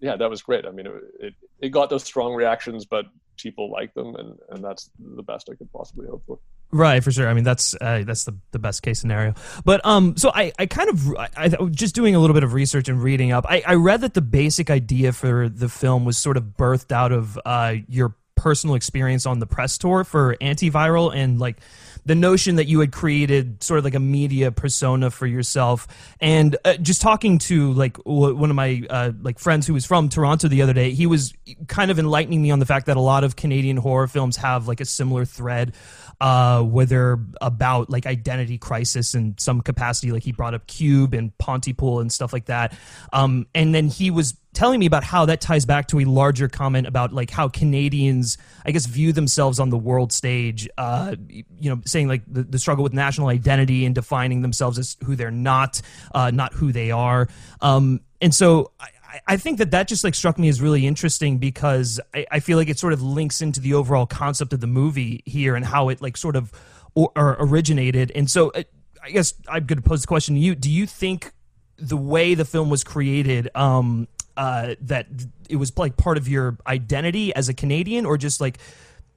yeah, 0.00 0.16
that 0.16 0.30
was 0.30 0.42
great. 0.42 0.64
I 0.64 0.70
mean, 0.70 0.86
it, 0.86 0.94
it, 1.18 1.34
it 1.60 1.68
got 1.68 1.90
those 1.90 2.04
strong 2.04 2.34
reactions, 2.34 2.86
but 2.86 3.06
people 3.36 3.70
like 3.70 3.92
them, 3.94 4.14
and, 4.16 4.38
and 4.50 4.64
that's 4.64 4.90
the 4.98 5.22
best 5.22 5.48
I 5.50 5.56
could 5.56 5.70
possibly 5.72 6.06
hope 6.06 6.22
for. 6.26 6.38
Right, 6.72 7.02
for 7.02 7.10
sure. 7.10 7.28
I 7.28 7.34
mean, 7.34 7.44
that's 7.44 7.74
uh, 7.80 8.04
that's 8.06 8.24
the, 8.24 8.36
the 8.52 8.58
best 8.58 8.82
case 8.82 9.00
scenario. 9.00 9.34
But 9.64 9.84
um, 9.84 10.16
so 10.16 10.30
I, 10.32 10.52
I 10.58 10.66
kind 10.66 10.88
of 10.88 11.16
I, 11.16 11.28
I 11.36 11.48
just 11.70 11.94
doing 11.94 12.14
a 12.14 12.20
little 12.20 12.34
bit 12.34 12.44
of 12.44 12.54
research 12.54 12.88
and 12.88 13.02
reading 13.02 13.32
up. 13.32 13.44
I, 13.48 13.62
I 13.66 13.74
read 13.74 14.02
that 14.02 14.14
the 14.14 14.20
basic 14.20 14.70
idea 14.70 15.12
for 15.12 15.48
the 15.48 15.68
film 15.68 16.04
was 16.04 16.16
sort 16.16 16.36
of 16.36 16.44
birthed 16.56 16.92
out 16.92 17.12
of 17.12 17.38
uh, 17.44 17.74
your 17.88 18.14
personal 18.40 18.74
experience 18.74 19.26
on 19.26 19.38
the 19.38 19.46
press 19.46 19.76
tour 19.76 20.02
for 20.02 20.34
antiviral 20.40 21.14
and 21.14 21.38
like 21.38 21.58
the 22.06 22.14
notion 22.14 22.56
that 22.56 22.64
you 22.64 22.80
had 22.80 22.90
created 22.90 23.62
sort 23.62 23.76
of 23.76 23.84
like 23.84 23.94
a 23.94 24.00
media 24.00 24.50
persona 24.50 25.10
for 25.10 25.26
yourself. 25.26 25.86
And 26.20 26.56
uh, 26.64 26.78
just 26.78 27.02
talking 27.02 27.38
to 27.40 27.72
like 27.74 27.98
w- 27.98 28.34
one 28.34 28.48
of 28.48 28.56
my 28.56 28.82
uh, 28.88 29.12
like 29.20 29.38
friends 29.38 29.66
who 29.66 29.74
was 29.74 29.84
from 29.84 30.08
Toronto 30.08 30.48
the 30.48 30.62
other 30.62 30.72
day 30.72 30.92
he 30.92 31.06
was 31.06 31.34
kind 31.68 31.90
of 31.90 31.98
enlightening 31.98 32.40
me 32.40 32.50
on 32.50 32.58
the 32.58 32.66
fact 32.66 32.86
that 32.86 32.96
a 32.96 33.00
lot 33.00 33.22
of 33.24 33.36
Canadian 33.36 33.76
horror 33.76 34.06
films 34.06 34.36
have 34.36 34.66
like 34.66 34.80
a 34.80 34.86
similar 34.86 35.26
thread 35.26 35.74
uh, 36.20 36.62
where 36.62 36.86
they're 36.86 37.18
about 37.40 37.90
like 37.90 38.06
identity 38.06 38.58
crisis 38.58 39.14
in 39.14 39.34
some 39.38 39.60
capacity 39.60 40.12
like 40.12 40.22
he 40.22 40.32
brought 40.32 40.54
up 40.54 40.66
Cube 40.66 41.14
and 41.14 41.36
Pontypool 41.38 42.00
and 42.00 42.12
stuff 42.12 42.32
like 42.32 42.46
that 42.46 42.72
um, 43.12 43.46
and 43.54 43.74
then 43.74 43.88
he 43.88 44.10
was 44.10 44.36
telling 44.52 44.80
me 44.80 44.86
about 44.86 45.04
how 45.04 45.26
that 45.26 45.40
ties 45.40 45.64
back 45.64 45.86
to 45.88 46.00
a 46.00 46.04
larger 46.04 46.48
comment 46.48 46.86
about 46.86 47.12
like 47.12 47.30
how 47.30 47.48
Canadians, 47.48 48.36
I 48.64 48.72
guess, 48.72 48.86
view 48.86 49.12
themselves 49.12 49.60
on 49.60 49.70
the 49.70 49.78
world 49.78 50.12
stage. 50.12 50.68
Uh, 50.76 51.14
you 51.28 51.70
know, 51.70 51.80
saying 51.84 52.08
like 52.08 52.22
the, 52.26 52.42
the 52.42 52.58
struggle 52.58 52.82
with 52.82 52.92
national 52.92 53.28
identity 53.28 53.86
and 53.86 53.94
defining 53.94 54.42
themselves 54.42 54.78
as 54.78 54.96
who 55.04 55.14
they're 55.14 55.30
not, 55.30 55.80
uh, 56.14 56.30
not 56.30 56.52
who 56.52 56.72
they 56.72 56.90
are. 56.90 57.28
Um, 57.60 58.00
and 58.20 58.34
so 58.34 58.72
I, 58.80 58.88
I 59.26 59.36
think 59.36 59.58
that 59.58 59.70
that 59.72 59.88
just 59.88 60.04
like 60.04 60.14
struck 60.14 60.38
me 60.38 60.48
as 60.48 60.60
really 60.60 60.86
interesting 60.86 61.38
because 61.38 62.00
I, 62.14 62.26
I 62.30 62.40
feel 62.40 62.58
like 62.58 62.68
it 62.68 62.78
sort 62.78 62.92
of 62.92 63.02
links 63.02 63.42
into 63.42 63.60
the 63.60 63.74
overall 63.74 64.06
concept 64.06 64.52
of 64.52 64.60
the 64.60 64.66
movie 64.66 65.22
here 65.26 65.56
and 65.56 65.64
how 65.64 65.88
it 65.88 66.00
like 66.00 66.16
sort 66.16 66.36
of 66.36 66.52
or, 66.94 67.10
or 67.16 67.36
originated. 67.40 68.12
And 68.14 68.30
so 68.30 68.50
uh, 68.50 68.62
I 69.02 69.10
guess 69.10 69.34
I'm 69.48 69.66
going 69.66 69.82
to 69.82 69.88
pose 69.88 70.02
the 70.02 70.06
question 70.06 70.34
to 70.34 70.40
you: 70.40 70.54
Do 70.54 70.70
you 70.70 70.86
think 70.86 71.32
the 71.76 71.96
way 71.96 72.34
the 72.34 72.44
film 72.44 72.68
was 72.68 72.84
created 72.84 73.48
um 73.54 74.06
uh 74.36 74.74
that 74.82 75.06
it 75.48 75.56
was 75.56 75.76
like 75.78 75.96
part 75.96 76.18
of 76.18 76.28
your 76.28 76.58
identity 76.66 77.34
as 77.34 77.48
a 77.48 77.54
Canadian 77.54 78.04
or 78.04 78.18
just 78.18 78.40
like 78.40 78.58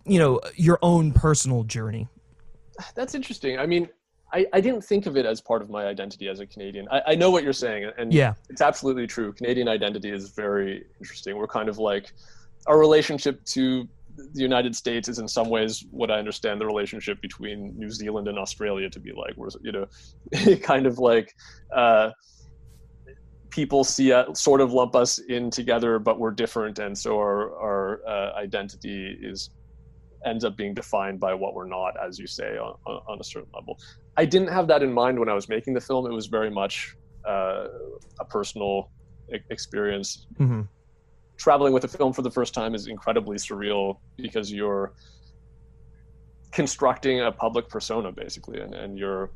you 0.05 0.17
know 0.17 0.39
your 0.55 0.79
own 0.81 1.11
personal 1.11 1.63
journey 1.63 2.07
That's 2.95 3.15
interesting. 3.15 3.59
I 3.59 3.65
mean, 3.65 3.89
I, 4.33 4.47
I 4.51 4.61
didn't 4.61 4.83
think 4.83 5.05
of 5.05 5.15
it 5.15 5.25
as 5.25 5.39
part 5.41 5.61
of 5.61 5.69
my 5.69 5.85
identity 5.85 6.27
as 6.27 6.39
a 6.39 6.47
Canadian. 6.47 6.87
I, 6.91 7.01
I 7.07 7.15
know 7.15 7.29
what 7.29 7.43
you're 7.43 7.53
saying, 7.53 7.91
and 7.97 8.11
Yeah. 8.11 8.33
it's 8.49 8.61
absolutely 8.61 9.05
true. 9.05 9.31
Canadian 9.31 9.67
identity 9.67 10.09
is 10.09 10.31
very 10.31 10.85
interesting. 10.99 11.37
We're 11.37 11.47
kind 11.47 11.69
of 11.69 11.77
like 11.77 12.11
our 12.65 12.79
relationship 12.79 13.43
to 13.45 13.87
the 14.15 14.41
United 14.41 14.75
States 14.75 15.07
is 15.07 15.19
in 15.19 15.27
some 15.27 15.49
ways 15.49 15.85
what 15.91 16.09
I 16.11 16.17
understand 16.19 16.61
the 16.61 16.65
relationship 16.65 17.21
between 17.21 17.77
New 17.77 17.89
Zealand 17.89 18.27
and 18.27 18.37
Australia 18.37 18.89
to 18.89 18.99
be 18.99 19.11
like. 19.11 19.33
Where 19.35 19.49
you 19.61 19.71
know, 19.71 20.55
kind 20.61 20.85
of 20.87 20.97
like 20.99 21.35
uh, 21.75 22.11
people 23.49 23.83
see 23.83 24.11
uh, 24.11 24.33
sort 24.33 24.61
of 24.61 24.73
lump 24.73 24.95
us 24.95 25.19
in 25.19 25.49
together, 25.51 25.99
but 25.99 26.19
we're 26.19 26.31
different, 26.31 26.79
and 26.79 26.97
so 26.97 27.17
our 27.17 27.55
our 27.59 28.07
uh, 28.07 28.33
identity 28.35 29.17
is 29.21 29.49
ends 30.25 30.45
up 30.45 30.55
being 30.55 30.73
defined 30.73 31.19
by 31.19 31.33
what 31.33 31.53
we're 31.53 31.67
not, 31.67 31.93
as 32.01 32.17
you 32.17 32.25
say, 32.27 32.57
on, 32.57 32.75
on, 32.85 33.01
on 33.09 33.19
a 33.19 33.23
certain 33.23 33.49
level. 33.53 33.77
I 34.17 34.25
didn't 34.25 34.49
have 34.49 34.67
that 34.67 34.83
in 34.83 34.93
mind 34.93 35.19
when 35.19 35.29
I 35.29 35.33
was 35.33 35.49
making 35.49 35.73
the 35.73 35.81
film. 35.81 36.05
It 36.05 36.13
was 36.13 36.27
very 36.27 36.49
much 36.49 36.95
uh, 37.27 37.67
a 38.19 38.25
personal 38.29 38.91
e- 39.33 39.39
experience. 39.49 40.27
mm-hmm. 40.39 40.61
Traveling 41.37 41.73
with 41.73 41.83
a 41.83 41.87
film 41.87 42.13
for 42.13 42.21
the 42.21 42.31
first 42.31 42.53
time 42.53 42.75
is 42.75 42.87
incredibly 42.87 43.37
surreal 43.37 43.97
because 44.17 44.51
you're 44.51 44.93
constructing 46.51 47.21
a 47.21 47.31
public 47.31 47.67
persona, 47.67 48.11
basically, 48.11 48.61
and, 48.61 48.73
and 48.75 48.97
you're 48.97 49.31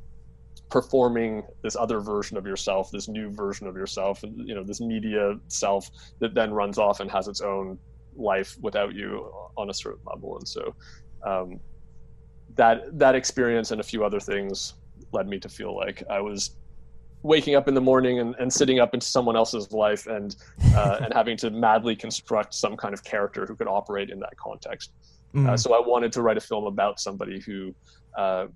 performing 0.70 1.44
this 1.64 1.76
other 1.76 2.00
version 2.00 2.38
of 2.38 2.46
yourself, 2.46 2.92
this 2.92 3.08
new 3.08 3.32
version 3.32 3.68
of 3.68 3.76
yourself, 3.76 4.24
and 4.24 4.48
you 4.48 4.54
know 4.54 4.64
this 4.64 4.80
media 4.80 5.36
self 5.48 5.90
that 6.20 6.34
then 6.34 6.52
runs 6.52 6.78
off 6.78 7.00
and 7.00 7.10
has 7.10 7.28
its 7.28 7.42
own 7.42 7.78
life 8.16 8.56
without 8.62 8.94
you 8.94 9.32
on 9.58 9.70
a 9.70 9.74
certain 9.74 10.02
level. 10.06 10.38
And 10.38 10.48
so 10.48 10.76
um, 11.26 11.60
that 12.56 12.98
that 12.98 13.16
experience 13.16 13.72
and 13.72 13.82
a 13.82 13.84
few 13.84 14.04
other 14.04 14.20
things 14.20 14.74
led 15.12 15.28
me 15.28 15.40
to 15.40 15.50
feel 15.50 15.76
like 15.76 16.04
I 16.10 16.20
was 16.22 16.56
waking 17.24 17.56
up 17.56 17.68
in 17.68 17.74
the 17.74 17.82
morning 17.82 18.20
and, 18.20 18.36
and 18.40 18.52
sitting 18.52 18.80
up 18.80 18.94
into 18.94 19.06
someone 19.06 19.36
else's 19.36 19.72
life 19.72 20.08
and 20.08 20.36
uh, 20.76 21.00
and 21.04 21.14
having 21.14 21.38
to 21.38 21.50
madly 21.50 21.96
construct 21.96 22.54
some 22.54 22.78
kind 22.78 22.94
of 22.94 23.04
character 23.04 23.46
who 23.46 23.56
could 23.56 23.68
operate 23.68 24.10
in 24.10 24.20
that 24.20 24.36
context. 24.38 24.92
Mm-hmm. 25.34 25.50
Uh, 25.50 25.58
so 25.58 25.74
I 25.74 25.86
wanted 25.86 26.12
to 26.14 26.22
write 26.22 26.38
a 26.38 26.42
film 26.42 26.66
about 26.66 27.00
somebody 27.00 27.40
who 27.40 27.76
uh, 28.18 28.48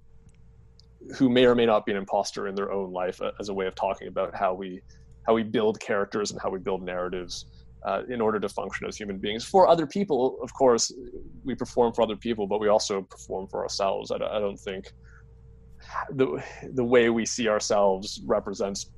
who 1.18 1.30
may 1.30 1.46
or 1.46 1.56
may 1.56 1.66
not 1.66 1.86
be 1.86 1.92
an 1.92 1.98
imposter 1.98 2.48
in 2.48 2.56
their 2.56 2.72
own 2.72 2.92
life 2.92 3.22
uh, 3.22 3.32
as 3.40 3.50
a 3.50 3.54
way 3.54 3.66
of 3.66 3.76
talking 3.76 4.08
about 4.08 4.36
how 4.36 4.54
we 4.54 4.82
how 5.28 5.34
we 5.34 5.44
build 5.44 5.80
characters 5.80 6.32
and 6.32 6.42
how 6.42 6.50
we 6.50 6.60
build 6.60 6.82
narratives 6.84 7.46
uh, 7.86 8.02
in 8.10 8.22
order 8.22 8.40
to 8.40 8.50
function 8.50 8.88
as 8.88 8.96
human 8.96 9.18
beings 9.18 9.44
for 9.44 9.68
other 9.68 9.88
people. 9.88 10.38
Of 10.44 10.54
course, 10.54 10.92
we 11.44 11.56
perform 11.56 11.94
for 11.94 12.02
other 12.04 12.16
people, 12.16 12.48
but 12.48 12.60
we 12.60 12.68
also 12.68 13.02
perform 13.02 13.48
for 13.48 13.62
ourselves. 13.64 14.12
I, 14.12 14.18
don't- 14.20 14.32
I 14.32 14.40
don't 14.40 14.58
think 14.60 14.86
the 16.12 16.44
the 16.74 16.84
way 16.84 17.10
we 17.10 17.26
see 17.26 17.48
ourselves 17.48 18.22
represents 18.26 18.90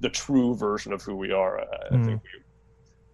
the 0.00 0.10
true 0.10 0.54
version 0.54 0.92
of 0.92 1.02
who 1.02 1.16
we 1.16 1.32
are. 1.32 1.60
I, 1.60 1.64
I 1.64 1.96
Mm. 1.96 2.04
think 2.06 2.22
we 2.22 2.30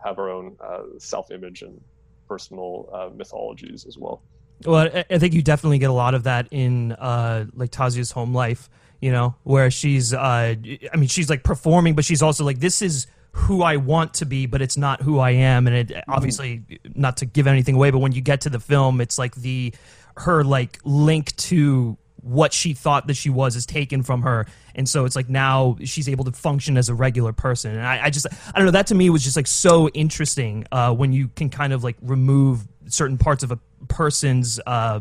have 0.05 0.19
our 0.19 0.31
own 0.31 0.57
uh, 0.65 0.83
self 0.99 1.31
image 1.31 1.63
and 1.63 1.81
personal 2.29 2.89
uh, 2.93 3.11
mythologies 3.15 3.85
as 3.87 3.97
well. 3.99 4.23
Well, 4.65 4.89
I, 4.93 5.05
I 5.11 5.19
think 5.19 5.35
you 5.35 5.43
definitely 5.43 5.79
get 5.79 5.91
a 5.91 5.95
lot 6.05 6.15
of 6.15 6.25
that 6.25 6.49
in 6.51 6.93
uh, 6.93 7.47
like 7.55 7.71
Tasya's 7.71 8.11
home 8.11 8.35
life, 8.35 8.69
you 9.01 9.13
know, 9.13 9.35
where 9.45 9.71
she's, 9.71 10.13
uh, 10.15 10.55
I 10.93 10.97
mean, 10.97 11.09
she's 11.09 11.29
like 11.31 11.45
performing, 11.45 11.95
but 11.95 12.05
she's 12.05 12.23
also 12.23 12.45
like, 12.45 12.59
this 12.61 12.83
is 12.83 13.07
who 13.37 13.63
I 13.63 13.77
want 13.77 14.15
to 14.15 14.27
be, 14.27 14.47
but 14.47 14.63
it's 14.63 14.79
not 14.79 15.03
who 15.03 15.19
I 15.19 15.33
am. 15.33 15.67
And 15.67 15.77
it 15.77 16.05
obviously, 16.09 16.63
not 16.95 17.19
to 17.19 17.27
give 17.27 17.47
anything 17.47 17.75
away, 17.75 17.91
but 17.91 17.99
when 17.99 18.13
you 18.13 18.23
get 18.23 18.41
to 18.43 18.51
the 18.51 18.59
film, 18.59 19.01
it's 19.01 19.19
like 19.19 19.35
the 19.35 19.75
her 20.17 20.43
like 20.43 20.79
link 20.85 21.37
to 21.37 21.99
what 22.23 22.55
she 22.55 22.73
thought 22.73 23.07
that 23.07 23.15
she 23.15 23.29
was 23.29 23.55
is 23.55 23.67
taken 23.67 24.03
from 24.03 24.23
her, 24.23 24.47
and 24.75 24.89
so 24.89 25.05
it's 25.05 25.15
like 25.15 25.29
now 25.29 25.77
she's 25.85 26.09
able 26.09 26.25
to 26.25 26.33
function 26.33 26.79
as 26.79 26.89
a 26.89 26.95
regular 26.95 27.35
person. 27.35 27.73
And 27.73 27.87
I, 27.87 28.07
I 28.07 28.11
just 28.11 28.27
I 28.27 28.59
don't 28.59 28.65
know 28.65 28.73
that 28.73 28.87
to 28.87 28.95
me 28.95 29.11
was 29.11 29.23
just 29.23 29.37
like 29.37 29.47
so 29.47 29.91
interesting 29.91 30.67
uh, 30.73 30.95
when 30.95 31.13
you 31.13 31.29
can 31.29 31.51
kind 31.51 31.75
of 31.75 31.85
like 31.85 31.97
remove 32.01 32.67
certain 32.87 33.19
parts 33.19 33.43
of 33.43 33.53
a 33.53 33.59
person's 33.89 34.59
uh, 34.67 35.01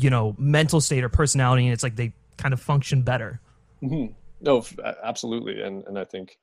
you 0.00 0.10
know 0.10 0.34
mental 0.38 0.80
state 0.80 1.04
or 1.04 1.08
personality, 1.08 1.66
and 1.66 1.72
it's 1.72 1.84
like 1.84 1.94
they 1.94 2.12
kind 2.36 2.52
of 2.52 2.60
function 2.60 3.02
better. 3.02 3.40
Mm-hmm. 3.80 4.12
No, 4.40 4.64
absolutely, 5.04 5.62
and 5.62 5.84
and 5.84 5.96
I 5.96 6.04
think 6.04 6.36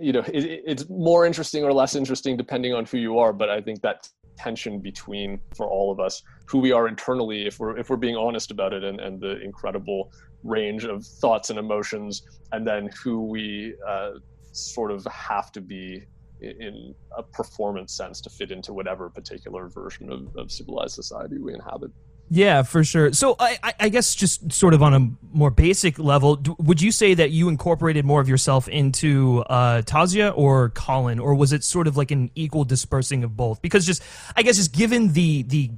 you 0.00 0.12
know 0.12 0.24
it, 0.32 0.62
it's 0.66 0.88
more 0.88 1.26
interesting 1.26 1.64
or 1.64 1.72
less 1.72 1.94
interesting 1.94 2.36
depending 2.36 2.72
on 2.72 2.84
who 2.84 2.98
you 2.98 3.18
are 3.18 3.32
but 3.32 3.48
i 3.50 3.60
think 3.60 3.80
that 3.82 4.08
tension 4.38 4.80
between 4.80 5.40
for 5.56 5.66
all 5.66 5.90
of 5.90 5.98
us 6.00 6.22
who 6.46 6.58
we 6.58 6.72
are 6.72 6.88
internally 6.88 7.46
if 7.46 7.58
we're 7.58 7.76
if 7.78 7.90
we're 7.90 7.96
being 7.96 8.16
honest 8.16 8.50
about 8.50 8.72
it 8.72 8.84
and, 8.84 9.00
and 9.00 9.20
the 9.20 9.40
incredible 9.42 10.10
range 10.44 10.84
of 10.84 11.04
thoughts 11.04 11.50
and 11.50 11.58
emotions 11.58 12.22
and 12.52 12.66
then 12.66 12.90
who 13.02 13.24
we 13.24 13.74
uh, 13.88 14.10
sort 14.52 14.90
of 14.90 15.06
have 15.06 15.50
to 15.52 15.60
be 15.60 16.02
in 16.40 16.94
a 17.16 17.22
performance 17.22 17.96
sense 17.96 18.20
to 18.20 18.30
fit 18.30 18.50
into 18.50 18.74
whatever 18.74 19.08
particular 19.08 19.68
version 19.68 20.12
of, 20.12 20.28
of 20.36 20.52
civilized 20.52 20.94
society 20.94 21.38
we 21.38 21.54
inhabit 21.54 21.90
yeah, 22.28 22.62
for 22.62 22.82
sure. 22.82 23.12
So 23.12 23.36
I, 23.38 23.74
I 23.78 23.88
guess 23.88 24.14
just 24.14 24.52
sort 24.52 24.74
of 24.74 24.82
on 24.82 24.94
a 24.94 25.10
more 25.32 25.50
basic 25.50 25.98
level, 25.98 26.42
would 26.58 26.82
you 26.82 26.90
say 26.90 27.14
that 27.14 27.30
you 27.30 27.48
incorporated 27.48 28.04
more 28.04 28.20
of 28.20 28.28
yourself 28.28 28.66
into 28.68 29.44
uh, 29.48 29.82
Tasya 29.82 30.32
or 30.36 30.70
Colin, 30.70 31.20
or 31.20 31.34
was 31.34 31.52
it 31.52 31.62
sort 31.62 31.86
of 31.86 31.96
like 31.96 32.10
an 32.10 32.30
equal 32.34 32.64
dispersing 32.64 33.22
of 33.22 33.36
both? 33.36 33.62
Because 33.62 33.86
just 33.86 34.02
I 34.34 34.42
guess 34.42 34.56
just 34.56 34.72
given 34.72 35.12
the 35.12 35.42
the 35.44 35.70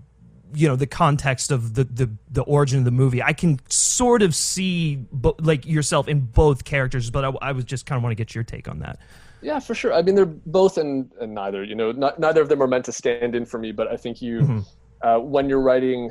you 0.55 0.67
know 0.67 0.76
the 0.76 0.87
context 0.87 1.50
of 1.50 1.75
the 1.75 1.85
the, 1.85 2.11
the 2.31 2.43
origin 2.43 2.78
of 2.78 2.87
the 2.87 2.90
movie, 2.90 3.23
I 3.23 3.35
can 3.35 3.61
sort 3.69 4.23
of 4.23 4.35
see 4.35 5.05
like 5.40 5.67
yourself 5.67 6.09
in 6.09 6.21
both 6.21 6.64
characters. 6.64 7.11
But 7.11 7.25
I, 7.26 7.33
I 7.43 7.52
was 7.52 7.64
just 7.64 7.85
kind 7.85 7.99
of 7.99 8.02
want 8.02 8.12
to 8.12 8.17
get 8.17 8.35
your 8.35 8.45
take 8.45 8.69
on 8.69 8.78
that. 8.78 8.99
Yeah, 9.40 9.61
for 9.61 9.75
sure. 9.75 9.93
I 9.93 10.02
mean, 10.02 10.14
they're 10.14 10.26
both 10.26 10.78
and, 10.78 11.12
and 11.21 11.35
neither. 11.35 11.62
You 11.62 11.75
know, 11.75 11.93
not, 11.93 12.19
neither 12.19 12.40
of 12.40 12.49
them 12.49 12.62
are 12.62 12.67
meant 12.67 12.87
to 12.87 12.93
stand 12.93 13.35
in 13.35 13.45
for 13.45 13.59
me. 13.59 13.71
But 13.73 13.88
I 13.88 13.97
think 13.97 14.21
you, 14.21 14.40
mm-hmm. 14.40 15.07
uh, 15.07 15.19
when 15.21 15.49
you're 15.49 15.61
writing 15.61 16.11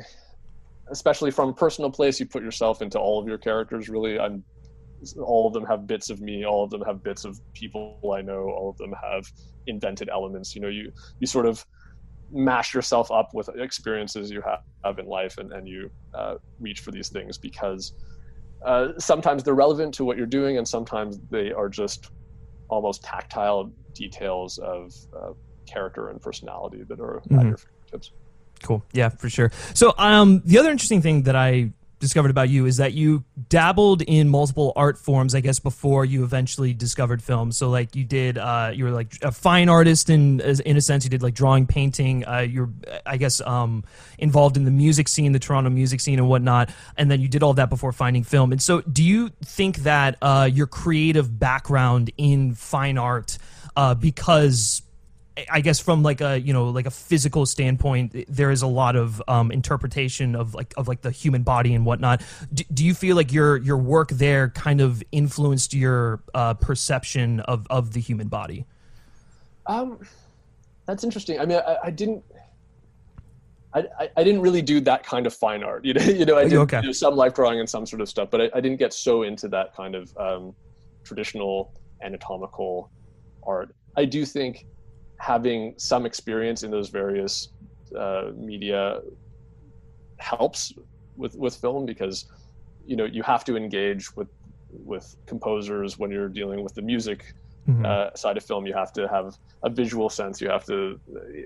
especially 0.90 1.30
from 1.30 1.50
a 1.50 1.52
personal 1.52 1.90
place, 1.90 2.20
you 2.20 2.26
put 2.26 2.42
yourself 2.42 2.82
into 2.82 2.98
all 2.98 3.20
of 3.20 3.26
your 3.26 3.38
characters. 3.38 3.88
Really, 3.88 4.18
I'm 4.18 4.44
all 5.22 5.46
of 5.46 5.52
them 5.52 5.64
have 5.66 5.86
bits 5.86 6.10
of 6.10 6.20
me. 6.20 6.44
All 6.44 6.64
of 6.64 6.70
them 6.70 6.82
have 6.82 7.02
bits 7.02 7.24
of 7.24 7.40
people 7.54 8.00
I 8.16 8.22
know. 8.22 8.50
All 8.50 8.70
of 8.70 8.76
them 8.78 8.92
have 9.02 9.30
invented 9.66 10.08
elements. 10.08 10.54
You 10.54 10.60
know, 10.60 10.68
you 10.68 10.92
you 11.20 11.26
sort 11.26 11.46
of 11.46 11.64
mash 12.30 12.74
yourself 12.74 13.10
up 13.10 13.32
with 13.32 13.48
experiences 13.56 14.30
you 14.30 14.42
have, 14.42 14.60
have 14.84 14.98
in 14.98 15.06
life, 15.06 15.38
and 15.38 15.52
and 15.52 15.66
you 15.68 15.90
uh, 16.14 16.36
reach 16.60 16.80
for 16.80 16.90
these 16.90 17.08
things 17.08 17.38
because 17.38 17.92
uh, 18.64 18.88
sometimes 18.98 19.44
they're 19.44 19.54
relevant 19.54 19.94
to 19.94 20.04
what 20.04 20.16
you're 20.16 20.26
doing, 20.26 20.58
and 20.58 20.66
sometimes 20.66 21.20
they 21.30 21.52
are 21.52 21.68
just 21.68 22.10
almost 22.68 23.02
tactile 23.02 23.72
details 23.94 24.58
of 24.58 24.92
uh, 25.16 25.32
character 25.66 26.08
and 26.08 26.20
personality 26.20 26.82
that 26.88 27.00
are 27.00 27.22
mm-hmm. 27.28 27.38
at 27.38 27.46
your 27.46 27.56
fingertips. 27.56 28.12
Cool. 28.62 28.84
Yeah, 28.92 29.08
for 29.08 29.28
sure. 29.28 29.50
So, 29.74 29.94
um, 29.98 30.42
the 30.44 30.58
other 30.58 30.70
interesting 30.70 31.02
thing 31.02 31.22
that 31.22 31.36
I 31.36 31.70
discovered 31.98 32.30
about 32.30 32.48
you 32.48 32.66
is 32.66 32.76
that 32.76 32.92
you 32.92 33.24
dabbled 33.48 34.02
in 34.02 34.28
multiple 34.28 34.72
art 34.76 34.98
forms 34.98 35.34
i 35.34 35.40
guess 35.40 35.58
before 35.58 36.04
you 36.04 36.22
eventually 36.22 36.72
discovered 36.72 37.22
film. 37.22 37.50
So 37.52 37.68
like 37.70 37.96
you 37.96 38.04
did 38.04 38.38
uh, 38.38 38.70
you 38.74 38.84
were 38.84 38.90
like 38.90 39.12
a 39.22 39.32
fine 39.32 39.68
artist 39.68 40.10
in 40.10 40.40
in 40.40 40.76
a 40.76 40.80
sense. 40.80 41.04
You 41.04 41.10
did 41.10 41.22
like 41.22 41.34
drawing 41.34 41.66
painting. 41.66 42.26
Uh, 42.26 42.40
you're 42.40 42.70
i 43.06 43.16
guess 43.16 43.40
um, 43.40 43.84
involved 44.18 44.56
in 44.56 44.64
the 44.64 44.70
music 44.70 45.08
scene 45.08 45.32
the 45.32 45.38
toronto 45.38 45.70
music 45.70 46.00
scene 46.00 46.18
and 46.18 46.28
whatnot. 46.28 46.70
And 46.96 47.10
then 47.10 47.20
you 47.20 47.28
did 47.28 47.42
all 47.42 47.54
that 47.54 47.70
before 47.70 47.92
finding 47.92 48.24
film. 48.24 48.52
And 48.52 48.62
so 48.62 48.80
do 48.82 49.02
you 49.02 49.30
think 49.44 49.78
that 49.78 50.16
uh, 50.22 50.48
your 50.52 50.66
creative 50.66 51.38
background 51.38 52.10
in 52.16 52.54
fine 52.54 52.98
art 52.98 53.38
uh, 53.76 53.94
because 53.94 54.82
I 55.50 55.60
guess 55.60 55.78
from 55.80 56.02
like 56.02 56.20
a 56.20 56.40
you 56.40 56.52
know 56.52 56.68
like 56.68 56.86
a 56.86 56.90
physical 56.90 57.46
standpoint, 57.46 58.26
there 58.28 58.50
is 58.50 58.62
a 58.62 58.66
lot 58.66 58.96
of 58.96 59.22
um, 59.28 59.50
interpretation 59.50 60.34
of 60.34 60.54
like 60.54 60.74
of 60.76 60.88
like 60.88 61.02
the 61.02 61.10
human 61.10 61.42
body 61.42 61.74
and 61.74 61.84
whatnot. 61.84 62.22
Do, 62.52 62.64
do 62.72 62.84
you 62.84 62.94
feel 62.94 63.16
like 63.16 63.32
your 63.32 63.56
your 63.58 63.76
work 63.76 64.10
there 64.10 64.50
kind 64.50 64.80
of 64.80 65.02
influenced 65.12 65.74
your 65.74 66.20
uh, 66.34 66.54
perception 66.54 67.40
of 67.40 67.66
of 67.70 67.92
the 67.92 68.00
human 68.00 68.28
body? 68.28 68.66
Um, 69.66 69.98
that's 70.86 71.04
interesting. 71.04 71.38
I 71.38 71.44
mean, 71.44 71.60
I, 71.66 71.76
I 71.84 71.90
didn't. 71.90 72.24
I, 73.74 74.08
I, 74.16 74.24
didn't 74.24 74.40
really 74.40 74.62
do 74.62 74.80
that 74.80 75.04
kind 75.04 75.26
of 75.26 75.34
fine 75.34 75.62
art. 75.62 75.84
You 75.88 75.92
know, 75.92 76.02
you 76.02 76.24
know, 76.24 76.38
I 76.38 76.44
did 76.44 76.54
okay. 76.54 76.80
do 76.80 76.92
some 76.94 77.14
life 77.14 77.34
drawing 77.34 77.60
and 77.60 77.68
some 77.68 77.84
sort 77.84 78.00
of 78.00 78.08
stuff, 78.08 78.30
but 78.30 78.40
I, 78.40 78.50
I 78.54 78.60
didn't 78.62 78.78
get 78.78 78.94
so 78.94 79.22
into 79.22 79.46
that 79.48 79.76
kind 79.76 79.94
of 79.94 80.16
um, 80.16 80.54
traditional 81.04 81.70
anatomical 82.02 82.90
art. 83.46 83.74
I 83.96 84.06
do 84.06 84.24
think 84.24 84.66
having 85.18 85.74
some 85.76 86.06
experience 86.06 86.62
in 86.62 86.70
those 86.70 86.88
various 86.88 87.50
uh, 87.96 88.30
media 88.36 89.00
helps 90.18 90.72
with 91.16 91.34
with 91.36 91.54
film 91.56 91.86
because 91.86 92.26
you 92.86 92.96
know 92.96 93.04
you 93.04 93.22
have 93.22 93.44
to 93.44 93.56
engage 93.56 94.14
with 94.16 94.28
with 94.70 95.16
composers 95.26 95.98
when 95.98 96.10
you're 96.10 96.28
dealing 96.28 96.62
with 96.62 96.74
the 96.74 96.82
music 96.82 97.34
mm-hmm. 97.68 97.84
uh, 97.84 98.14
side 98.14 98.36
of 98.36 98.44
film. 98.44 98.66
You 98.66 98.74
have 98.74 98.92
to 98.94 99.08
have 99.08 99.38
a 99.62 99.70
visual 99.70 100.08
sense. 100.08 100.40
You 100.40 100.48
have 100.50 100.64
to 100.66 101.00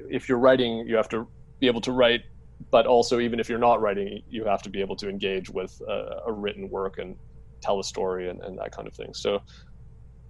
if 0.09 0.29
you're 0.29 0.39
writing 0.39 0.87
you 0.87 0.97
have 0.97 1.09
to 1.11 1.27
be 1.61 1.67
able 1.67 1.81
to 1.83 1.93
write 1.93 2.23
but 2.71 2.87
also 2.87 3.19
even 3.19 3.41
if 3.41 3.49
you're 3.49 3.59
not 3.59 3.81
writing 3.81 4.23
you 4.31 4.45
have 4.45 4.63
to 4.63 4.71
be 4.71 4.81
able 4.81 4.95
to 4.97 5.09
engage 5.09 5.51
with 5.51 5.81
a, 5.89 6.23
a 6.27 6.33
written 6.33 6.69
work 6.71 6.99
and 6.99 7.17
tell 7.61 7.81
a 7.81 7.85
story 7.85 8.29
and, 8.29 8.41
and 8.43 8.59
that 8.59 8.71
kind 8.73 8.87
of 8.87 8.95
thing. 8.95 9.15
So 9.15 9.43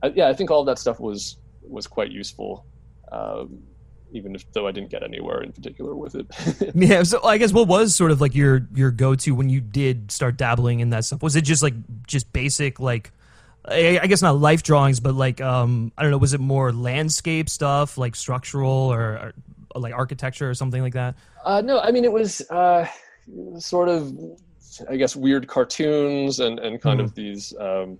uh, 0.03 0.11
yeah 0.15 0.29
i 0.29 0.35
think 0.35 0.51
all 0.51 0.61
of 0.61 0.67
that 0.67 0.79
stuff 0.79 1.01
was 1.01 1.39
was 1.63 1.87
quite 1.87 2.11
useful 2.11 2.67
um, 3.13 3.63
even 4.11 4.35
if 4.35 4.51
though 4.53 4.67
I 4.67 4.73
didn't 4.73 4.91
get 4.91 5.03
anywhere 5.03 5.43
in 5.43 5.53
particular 5.53 5.95
with 5.95 6.15
it. 6.15 6.27
yeah, 6.75 7.03
so 7.03 7.23
I 7.25 7.39
guess 7.39 7.53
what 7.53 7.69
was 7.69 7.95
sort 7.95 8.11
of 8.11 8.21
like 8.21 8.35
your 8.35 8.67
your 8.75 8.91
go 8.91 9.15
to 9.15 9.35
when 9.35 9.49
you 9.49 9.61
did 9.61 10.11
start 10.11 10.37
dabbling 10.37 10.81
in 10.81 10.91
that 10.91 11.05
stuff? 11.05 11.23
Was 11.23 11.37
it 11.37 11.43
just 11.43 11.63
like 11.63 11.75
just 12.07 12.33
basic 12.33 12.81
like 12.81 13.13
I, 13.65 14.07
guess 14.09 14.23
not 14.23 14.39
life 14.39 14.63
drawings, 14.63 14.99
but 15.01 15.15
like 15.15 15.41
um 15.41 15.93
I 15.97 16.03
don't 16.03 16.11
know, 16.11 16.19
was 16.19 16.35
it 16.35 16.41
more 16.41 16.73
landscape 16.73 17.49
stuff 17.49 17.97
like 17.97 18.17
structural 18.17 18.71
or, 18.71 19.33
or 19.75 19.81
like 19.81 19.95
architecture 19.95 20.49
or 20.49 20.55
something 20.55 20.83
like 20.83 20.95
that? 20.95 21.15
Uh, 21.45 21.61
no, 21.61 21.81
I 21.81 21.91
mean 21.91 22.05
it 22.05 22.13
was 22.13 22.43
uh, 22.51 22.87
sort 23.59 23.89
of 23.89 24.13
I 24.89 24.97
guess 24.97 25.15
weird 25.15 25.47
cartoons 25.47 26.41
and 26.41 26.59
and 26.59 26.81
kind 26.81 26.99
mm-hmm. 26.99 27.07
of 27.07 27.15
these 27.15 27.55
um, 27.59 27.99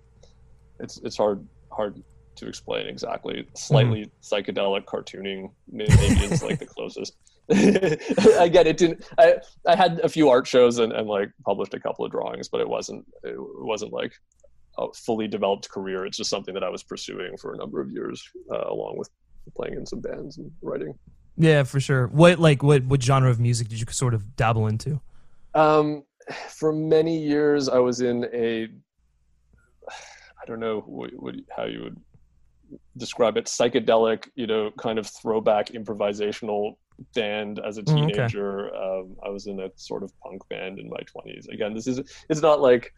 it's 0.79 0.97
it's 1.03 1.17
hard 1.17 1.45
hard 1.71 2.01
to 2.35 2.47
explain 2.47 2.87
exactly. 2.87 3.47
Slightly 3.55 4.05
mm-hmm. 4.05 4.35
psychedelic 4.35 4.85
cartooning 4.85 5.51
maybe 5.71 5.91
is 5.91 6.43
like 6.43 6.59
the 6.59 6.65
closest. 6.65 7.15
Again, 7.49 8.67
it 8.67 8.77
didn't. 8.77 9.05
I 9.17 9.35
I 9.67 9.75
had 9.75 9.99
a 9.99 10.09
few 10.09 10.29
art 10.29 10.47
shows 10.47 10.79
and, 10.79 10.93
and 10.93 11.07
like 11.07 11.31
published 11.45 11.73
a 11.73 11.79
couple 11.79 12.05
of 12.05 12.11
drawings, 12.11 12.47
but 12.47 12.61
it 12.61 12.69
wasn't 12.69 13.05
it 13.23 13.35
wasn't 13.37 13.91
like 13.91 14.13
a 14.77 14.87
fully 14.93 15.27
developed 15.27 15.69
career. 15.69 16.05
It's 16.05 16.17
just 16.17 16.29
something 16.29 16.53
that 16.53 16.63
I 16.63 16.69
was 16.69 16.83
pursuing 16.83 17.37
for 17.37 17.53
a 17.53 17.57
number 17.57 17.81
of 17.81 17.91
years, 17.91 18.23
uh, 18.51 18.69
along 18.69 18.97
with 18.97 19.09
playing 19.55 19.75
in 19.75 19.85
some 19.85 19.99
bands 19.99 20.37
and 20.37 20.51
writing. 20.61 20.97
Yeah, 21.37 21.63
for 21.63 21.79
sure. 21.79 22.07
What 22.07 22.39
like 22.39 22.63
what 22.63 22.85
what 22.85 23.03
genre 23.03 23.29
of 23.29 23.39
music 23.39 23.67
did 23.67 23.79
you 23.79 23.85
sort 23.89 24.13
of 24.13 24.35
dabble 24.35 24.67
into? 24.67 25.01
Um, 25.53 26.03
for 26.49 26.71
many 26.71 27.17
years, 27.17 27.67
I 27.67 27.79
was 27.79 28.01
in 28.01 28.25
a 28.33 28.69
I 30.43 30.45
don't 30.45 30.59
know 30.59 30.81
what, 30.81 31.11
what, 31.13 31.35
how 31.55 31.65
you 31.65 31.83
would 31.83 31.99
describe 32.97 33.37
it 33.37 33.45
psychedelic 33.45 34.27
you 34.35 34.47
know 34.47 34.71
kind 34.77 34.99
of 34.99 35.07
throwback 35.07 35.69
improvisational 35.69 36.75
band 37.15 37.59
as 37.59 37.77
a 37.77 37.83
teenager 37.83 38.69
mm, 38.73 39.01
okay. 39.01 39.11
um, 39.11 39.15
i 39.25 39.29
was 39.29 39.47
in 39.47 39.59
a 39.61 39.69
sort 39.75 40.03
of 40.03 40.11
punk 40.19 40.41
band 40.49 40.79
in 40.79 40.89
my 40.89 40.99
20s 41.15 41.47
again 41.49 41.73
this 41.73 41.87
is 41.87 41.99
it's 42.29 42.41
not 42.41 42.61
like 42.61 42.93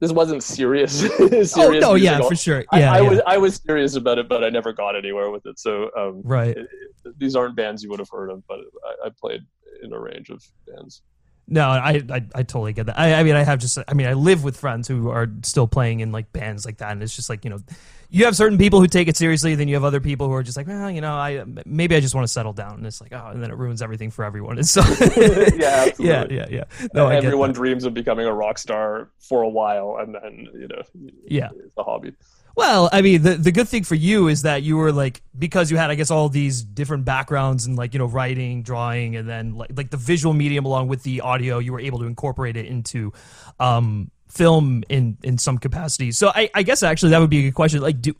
this 0.00 0.12
wasn't 0.12 0.42
serious 0.42 0.92
serious 1.16 1.54
oh, 1.56 1.80
oh 1.82 1.94
yeah 1.94 2.20
for 2.20 2.36
sure. 2.36 2.64
Yeah 2.72 2.92
I, 2.92 2.98
I 2.98 3.00
yeah. 3.00 3.08
was 3.08 3.20
i 3.26 3.38
was 3.38 3.56
serious 3.56 3.96
about 3.96 4.18
it 4.18 4.28
but 4.28 4.44
i 4.44 4.50
never 4.50 4.72
got 4.72 4.96
anywhere 4.96 5.30
with 5.30 5.46
it. 5.46 5.58
So 5.58 5.90
um, 5.96 6.20
right. 6.22 6.56
it, 6.56 6.68
it, 7.04 7.18
these 7.18 7.34
aren't 7.34 7.56
bands 7.56 7.82
you 7.82 7.90
would 7.90 7.98
have 7.98 8.10
heard 8.10 8.30
of 8.30 8.46
but 8.46 8.58
I, 8.84 9.06
I 9.06 9.10
played 9.18 9.40
in 9.82 9.92
a 9.92 9.98
range 9.98 10.30
of 10.30 10.42
bands. 10.66 11.02
No, 11.48 11.68
I, 11.68 12.02
I, 12.10 12.24
I 12.34 12.42
totally 12.42 12.72
get 12.72 12.86
that. 12.86 12.98
I, 12.98 13.14
I 13.14 13.22
mean, 13.22 13.36
I 13.36 13.44
have 13.44 13.60
just, 13.60 13.78
I 13.86 13.94
mean, 13.94 14.08
I 14.08 14.14
live 14.14 14.42
with 14.42 14.56
friends 14.56 14.88
who 14.88 15.10
are 15.10 15.28
still 15.42 15.68
playing 15.68 16.00
in 16.00 16.10
like 16.10 16.32
bands 16.32 16.66
like 16.66 16.78
that, 16.78 16.90
and 16.90 17.02
it's 17.02 17.14
just 17.14 17.30
like 17.30 17.44
you 17.44 17.50
know, 17.50 17.60
you 18.08 18.24
have 18.24 18.36
certain 18.36 18.58
people 18.58 18.80
who 18.80 18.86
take 18.86 19.08
it 19.08 19.16
seriously, 19.16 19.54
then 19.54 19.68
you 19.68 19.74
have 19.74 19.84
other 19.84 20.00
people 20.00 20.26
who 20.26 20.32
are 20.34 20.42
just 20.42 20.56
like, 20.56 20.66
well, 20.66 20.90
you 20.90 21.00
know, 21.00 21.12
I 21.12 21.44
maybe 21.64 21.96
I 21.96 22.00
just 22.00 22.14
want 22.14 22.24
to 22.24 22.32
settle 22.32 22.52
down, 22.52 22.74
and 22.74 22.86
it's 22.86 23.00
like, 23.00 23.12
oh, 23.12 23.28
and 23.28 23.42
then 23.42 23.50
it 23.50 23.56
ruins 23.56 23.82
everything 23.82 24.10
for 24.10 24.24
everyone. 24.24 24.58
And 24.58 24.68
so, 24.68 24.80
yeah, 25.16 25.86
absolutely. 25.88 26.06
yeah, 26.06 26.24
yeah, 26.30 26.46
yeah. 26.50 26.64
No, 26.94 27.08
everyone 27.08 27.52
dreams 27.52 27.84
of 27.84 27.94
becoming 27.94 28.26
a 28.26 28.32
rock 28.32 28.58
star 28.58 29.10
for 29.18 29.42
a 29.42 29.48
while, 29.48 29.98
and 30.00 30.14
then 30.14 30.48
you 30.54 30.68
know, 30.68 31.10
yeah, 31.26 31.50
it's 31.54 31.76
a 31.76 31.82
hobby. 31.82 32.12
Well, 32.56 32.88
I 32.90 33.02
mean, 33.02 33.20
the 33.22 33.34
the 33.34 33.52
good 33.52 33.68
thing 33.68 33.84
for 33.84 33.96
you 33.96 34.28
is 34.28 34.42
that 34.42 34.62
you 34.62 34.78
were 34.78 34.90
like 34.90 35.20
because 35.38 35.70
you 35.70 35.76
had, 35.76 35.90
I 35.90 35.94
guess, 35.94 36.10
all 36.10 36.30
these 36.30 36.62
different 36.62 37.04
backgrounds 37.04 37.66
and 37.66 37.76
like 37.76 37.92
you 37.92 37.98
know 37.98 38.06
writing, 38.06 38.62
drawing, 38.62 39.14
and 39.16 39.28
then 39.28 39.54
like 39.54 39.72
like 39.76 39.90
the 39.90 39.98
visual 39.98 40.32
medium 40.32 40.64
along 40.64 40.88
with 40.88 41.02
the 41.02 41.20
audio, 41.20 41.58
you 41.58 41.72
were 41.72 41.80
able 41.80 41.98
to 41.98 42.06
incorporate 42.06 42.56
it 42.56 42.64
into 42.64 43.12
um, 43.60 44.10
film 44.28 44.84
in 44.88 45.16
in 45.22 45.38
some 45.38 45.58
capacity. 45.58 46.12
So 46.12 46.30
I, 46.34 46.50
I 46.54 46.62
guess 46.62 46.82
actually 46.82 47.10
that 47.10 47.20
would 47.20 47.30
be 47.30 47.38
a 47.38 47.42
good 47.42 47.54
question. 47.54 47.80
Like, 47.80 48.00
do, 48.00 48.14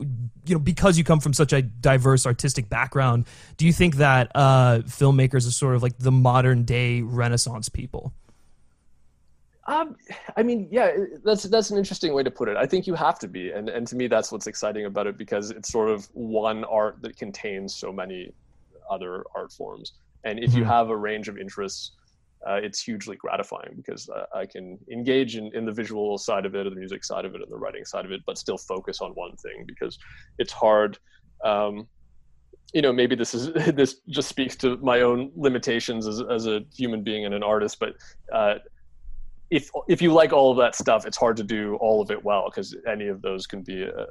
you 0.45 0.55
know, 0.55 0.59
because 0.59 0.97
you 0.97 1.03
come 1.03 1.19
from 1.19 1.33
such 1.33 1.53
a 1.53 1.61
diverse 1.61 2.25
artistic 2.25 2.69
background, 2.69 3.25
do 3.57 3.65
you 3.65 3.73
think 3.73 3.97
that 3.97 4.31
uh, 4.33 4.79
filmmakers 4.85 5.47
are 5.47 5.51
sort 5.51 5.75
of 5.75 5.83
like 5.83 5.97
the 5.97 6.11
modern 6.11 6.63
day 6.63 7.01
Renaissance 7.01 7.69
people? 7.69 8.13
Um, 9.67 9.97
I 10.37 10.43
mean, 10.43 10.69
yeah, 10.71 10.91
that's 11.25 11.43
that's 11.43 11.71
an 11.71 11.77
interesting 11.77 12.13
way 12.13 12.23
to 12.23 12.31
put 12.31 12.47
it. 12.47 12.55
I 12.55 12.65
think 12.65 12.87
you 12.87 12.95
have 12.95 13.19
to 13.19 13.27
be, 13.27 13.51
and 13.51 13.67
and 13.67 13.85
to 13.87 13.97
me, 13.97 14.07
that's 14.07 14.31
what's 14.31 14.47
exciting 14.47 14.85
about 14.85 15.07
it 15.07 15.17
because 15.17 15.51
it's 15.51 15.69
sort 15.69 15.89
of 15.89 16.07
one 16.13 16.63
art 16.63 17.01
that 17.01 17.17
contains 17.17 17.75
so 17.75 17.91
many 17.91 18.31
other 18.89 19.25
art 19.35 19.51
forms. 19.51 19.93
And 20.23 20.39
if 20.39 20.51
mm-hmm. 20.51 20.59
you 20.59 20.65
have 20.65 20.89
a 20.89 20.95
range 20.95 21.27
of 21.27 21.37
interests, 21.37 21.91
uh, 22.47 22.55
it's 22.55 22.81
hugely 22.81 23.15
gratifying 23.15 23.73
because 23.75 24.09
uh, 24.09 24.25
I 24.35 24.45
can 24.45 24.77
engage 24.91 25.37
in, 25.37 25.51
in 25.55 25.65
the 25.65 25.71
visual 25.71 26.17
side 26.17 26.45
of 26.45 26.55
it, 26.55 26.67
or 26.67 26.69
the 26.69 26.75
music 26.75 27.03
side 27.03 27.25
of 27.25 27.35
it, 27.35 27.41
and 27.41 27.51
the 27.51 27.57
writing 27.57 27.85
side 27.85 28.05
of 28.05 28.11
it, 28.11 28.21
but 28.25 28.37
still 28.37 28.57
focus 28.57 29.01
on 29.01 29.11
one 29.11 29.35
thing 29.37 29.65
because 29.65 29.97
it's 30.37 30.53
hard. 30.53 30.97
Um, 31.43 31.87
you 32.73 32.81
know, 32.81 32.91
maybe 32.91 33.15
this 33.15 33.33
is 33.33 33.51
this 33.73 34.01
just 34.09 34.29
speaks 34.29 34.55
to 34.57 34.77
my 34.77 35.01
own 35.01 35.31
limitations 35.35 36.07
as 36.07 36.21
as 36.29 36.47
a 36.47 36.61
human 36.75 37.03
being 37.03 37.25
and 37.25 37.33
an 37.33 37.43
artist, 37.43 37.79
but 37.79 37.93
uh, 38.33 38.55
if 39.49 39.69
if 39.87 40.01
you 40.01 40.13
like 40.13 40.33
all 40.33 40.51
of 40.51 40.57
that 40.57 40.75
stuff, 40.75 41.05
it's 41.05 41.17
hard 41.17 41.37
to 41.37 41.43
do 41.43 41.75
all 41.75 42.01
of 42.01 42.11
it 42.11 42.23
well 42.23 42.49
because 42.49 42.75
any 42.87 43.07
of 43.07 43.21
those 43.21 43.47
can 43.47 43.61
be 43.61 43.83
a, 43.83 44.05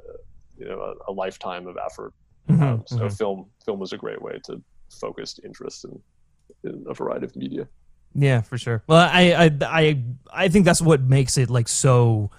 you 0.57 0.67
know 0.67 0.79
a, 0.79 1.11
a 1.11 1.13
lifetime 1.13 1.67
of 1.67 1.77
effort. 1.83 2.13
Mm-hmm, 2.49 2.63
um, 2.63 2.83
so 2.87 2.97
mm-hmm. 2.97 3.07
film 3.09 3.45
film 3.65 3.81
is 3.81 3.93
a 3.93 3.97
great 3.97 4.21
way 4.21 4.39
to 4.45 4.61
focus 4.99 5.39
interest 5.43 5.85
in, 5.85 6.69
in 6.69 6.85
a 6.89 6.93
variety 6.93 7.25
of 7.25 7.35
media. 7.35 7.67
Yeah, 8.15 8.41
for 8.41 8.57
sure. 8.57 8.83
Well, 8.87 8.99
I 8.99 9.33
I 9.33 9.51
I 9.61 10.03
I 10.31 10.47
think 10.49 10.65
that's 10.65 10.81
what 10.81 11.01
makes 11.01 11.37
it 11.37 11.49
like 11.49 11.67
so 11.67 12.31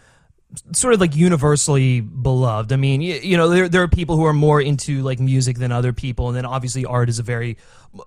sort 0.73 0.95
of 0.95 1.01
like 1.01 1.15
universally 1.15 2.01
beloved. 2.01 2.73
I 2.73 2.77
mean, 2.77 3.03
you, 3.03 3.17
you, 3.17 3.37
know, 3.37 3.49
there 3.49 3.69
there 3.69 3.83
are 3.83 3.89
people 3.89 4.17
who 4.17 4.25
are 4.25 4.33
more 4.33 4.61
into 4.61 5.03
like 5.03 5.21
music 5.21 5.59
than 5.59 5.73
other 5.73 5.93
people, 5.93 6.29
and 6.29 6.37
then 6.37 6.47
obviously 6.47 6.85
art 6.85 7.09
is 7.09 7.19
a 7.19 7.23
very 7.23 7.59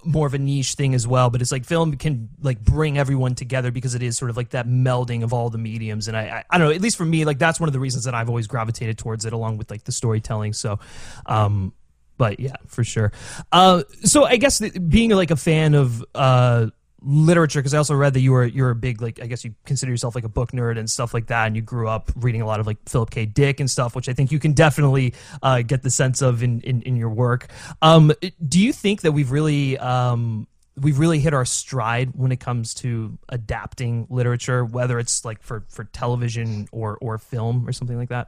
more 0.04 0.28
of 0.28 0.34
a 0.34 0.38
niche 0.38 0.74
thing 0.74 0.96
as 0.96 1.08
well. 1.08 1.30
But 1.30 1.42
it's 1.42 1.52
like 1.52 1.66
film 1.66 1.96
can 1.98 2.30
like 2.42 2.64
bring 2.64 2.98
everyone 2.98 3.36
together 3.36 3.72
because 3.72 3.96
it 3.96 4.02
is 4.02 4.18
sort 4.18 4.32
of 4.32 4.38
like 4.38 4.50
that 4.50 4.68
melding 4.68 5.24
of 5.24 5.34
all 5.34 5.50
the 5.50 5.58
mediums. 5.58 6.08
And 6.08 6.18
I 6.18 6.22
I, 6.22 6.44
I 6.50 6.58
don't 6.58 6.68
know, 6.68 6.74
at 6.74 6.82
least 6.82 6.98
for 6.98 7.06
me, 7.06 7.26
like 7.26 7.38
that's 7.38 7.60
one 7.60 7.70
of 7.70 7.74
the 7.74 7.80
reasons 7.80 8.06
that 8.06 8.16
I've 8.16 8.30
always 8.30 8.48
gravitated 8.48 8.98
towards 8.98 9.26
it, 9.26 9.34
along 9.34 9.58
with 9.58 9.70
like 9.70 9.84
the 9.84 9.92
storytelling. 9.92 10.54
So, 10.54 10.80
um, 11.28 11.74
but 12.18 12.40
yeah, 12.40 12.56
for 12.68 12.84
sure. 12.84 13.12
Uh, 13.52 13.84
so 14.04 14.26
I 14.26 14.38
guess 14.38 14.60
being 14.60 15.12
like 15.12 15.32
a 15.32 15.36
fan 15.36 15.76
of 15.76 16.04
uh 16.16 16.68
literature 17.02 17.60
because 17.60 17.74
I 17.74 17.78
also 17.78 17.96
read 17.96 18.14
that 18.14 18.20
you 18.20 18.32
were 18.32 18.46
you're 18.46 18.70
a 18.70 18.76
big 18.76 19.02
like 19.02 19.20
I 19.22 19.26
guess 19.26 19.44
you 19.44 19.56
consider 19.66 19.92
yourself 19.92 20.16
like 20.16 20.24
a 20.24 20.30
book 20.30 20.52
nerd 20.52 20.78
and 20.78 20.90
stuff 20.90 21.14
like 21.14 21.28
that, 21.28 21.48
and 21.48 21.56
you 21.56 21.62
grew 21.62 21.88
up 21.88 22.12
reading 22.16 22.42
a 22.42 22.46
lot 22.46 22.60
of 22.60 22.68
like 22.68 22.78
Philip 22.88 23.10
K. 23.10 23.26
Dick 23.26 23.60
and 23.60 23.70
stuff, 23.70 23.96
which 23.96 24.08
I 24.10 24.14
think 24.14 24.32
you 24.32 24.40
can 24.40 24.54
definitely 24.54 25.14
uh, 25.42 25.62
get 25.62 25.82
the 25.84 25.90
sense 25.90 26.22
of 26.22 26.44
in 26.44 26.62
in, 26.62 26.82
in 26.84 26.96
your 26.96 27.10
work. 27.10 27.48
Um, 27.82 28.12
do 28.48 28.60
you 28.60 28.74
think 28.74 29.02
that 29.02 29.12
we've 29.12 29.32
really 29.32 29.78
um, 29.78 30.48
we've 30.80 31.00
really 31.00 31.20
hit 31.20 31.34
our 31.34 31.46
stride 31.46 32.12
when 32.16 32.32
it 32.32 32.40
comes 32.40 32.74
to 32.76 33.18
adapting 33.30 34.08
literature, 34.10 34.64
whether 34.64 35.00
it's 35.00 35.26
like 35.26 35.42
for 35.42 35.66
for 35.70 35.86
television 35.86 36.68
or 36.72 36.98
or 37.02 37.18
film 37.18 37.68
or 37.68 37.72
something 37.72 37.98
like 37.98 38.10
that? 38.10 38.28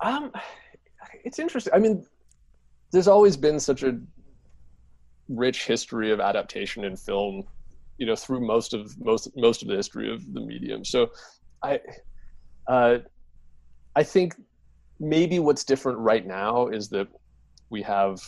Um, 0.00 0.32
it's 1.24 1.38
interesting. 1.38 1.72
I 1.72 1.78
mean, 1.78 2.06
there's 2.90 3.08
always 3.08 3.36
been 3.36 3.60
such 3.60 3.82
a 3.82 3.98
rich 5.28 5.66
history 5.66 6.10
of 6.10 6.20
adaptation 6.20 6.84
in 6.84 6.96
film, 6.96 7.44
you 7.98 8.06
know, 8.06 8.16
through 8.16 8.46
most 8.46 8.74
of 8.74 8.98
most 9.00 9.28
most 9.36 9.62
of 9.62 9.68
the 9.68 9.76
history 9.76 10.12
of 10.12 10.32
the 10.32 10.40
medium. 10.40 10.84
So, 10.84 11.10
I, 11.62 11.80
uh, 12.66 12.98
I 13.94 14.02
think 14.02 14.34
maybe 14.98 15.38
what's 15.38 15.64
different 15.64 15.98
right 15.98 16.26
now 16.26 16.68
is 16.68 16.88
that 16.90 17.08
we 17.70 17.82
have 17.82 18.20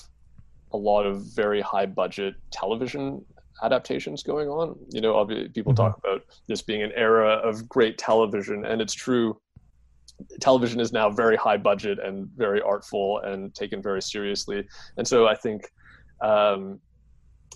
a 0.73 0.77
lot 0.77 1.05
of 1.05 1.23
very 1.35 1.61
high 1.61 1.87
budget 1.87 2.35
television 2.51 3.25
adaptations 3.63 4.23
going 4.23 4.49
on. 4.49 4.77
You 4.91 5.01
know, 5.01 5.25
people 5.25 5.73
mm-hmm. 5.73 5.75
talk 5.75 5.99
about 5.99 6.23
this 6.49 6.63
being 6.63 6.83
an 6.83 6.93
era 6.97 7.35
of 7.37 7.69
great 7.69 7.97
television, 7.97 8.65
and 8.65 8.81
it's 8.81 8.95
true. 8.95 9.41
Television 10.41 10.81
is 10.81 10.93
now 10.93 11.11
very 11.11 11.37
high 11.37 11.57
budget 11.57 11.99
and 11.99 12.29
very 12.37 12.61
artful 12.61 13.21
and 13.21 13.55
taken 13.55 13.83
very 13.83 14.03
seriously. 14.03 14.67
And 14.97 15.07
so 15.07 15.27
I 15.27 15.35
think 15.35 15.71
um, 16.25 16.81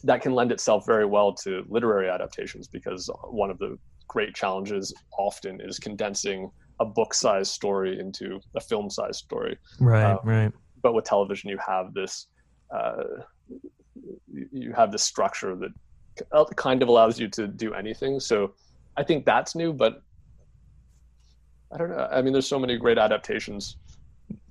that 0.04 0.20
can 0.20 0.32
lend 0.32 0.52
itself 0.52 0.84
very 0.86 1.06
well 1.06 1.32
to 1.32 1.64
literary 1.68 2.08
adaptations 2.08 2.68
because 2.68 3.10
one 3.30 3.50
of 3.50 3.58
the 3.58 3.76
great 4.06 4.34
challenges 4.34 4.94
often 5.18 5.60
is 5.60 5.78
condensing 5.78 6.50
a 6.80 6.84
book-sized 6.84 7.50
story 7.50 7.98
into 7.98 8.38
a 8.54 8.60
film-sized 8.60 9.18
story. 9.18 9.58
Right, 9.80 10.12
um, 10.12 10.18
right. 10.22 10.52
But 10.82 10.94
with 10.94 11.04
television, 11.04 11.50
you 11.50 11.58
have 11.66 11.92
this 11.94 12.28
uh, 12.72 13.02
you 14.52 14.72
have 14.74 14.92
this 14.92 15.02
structure 15.02 15.56
that 15.56 15.72
kind 16.56 16.82
of 16.82 16.88
allows 16.88 17.18
you 17.18 17.28
to 17.28 17.48
do 17.48 17.74
anything. 17.74 18.20
So 18.20 18.52
I 18.96 19.02
think 19.02 19.24
that's 19.24 19.56
new, 19.56 19.72
but 19.72 20.02
I 21.72 21.78
don't 21.78 21.90
know. 21.90 22.08
I 22.10 22.22
mean, 22.22 22.32
there's 22.32 22.46
so 22.46 22.58
many 22.58 22.76
great 22.76 22.98
adaptations 22.98 23.76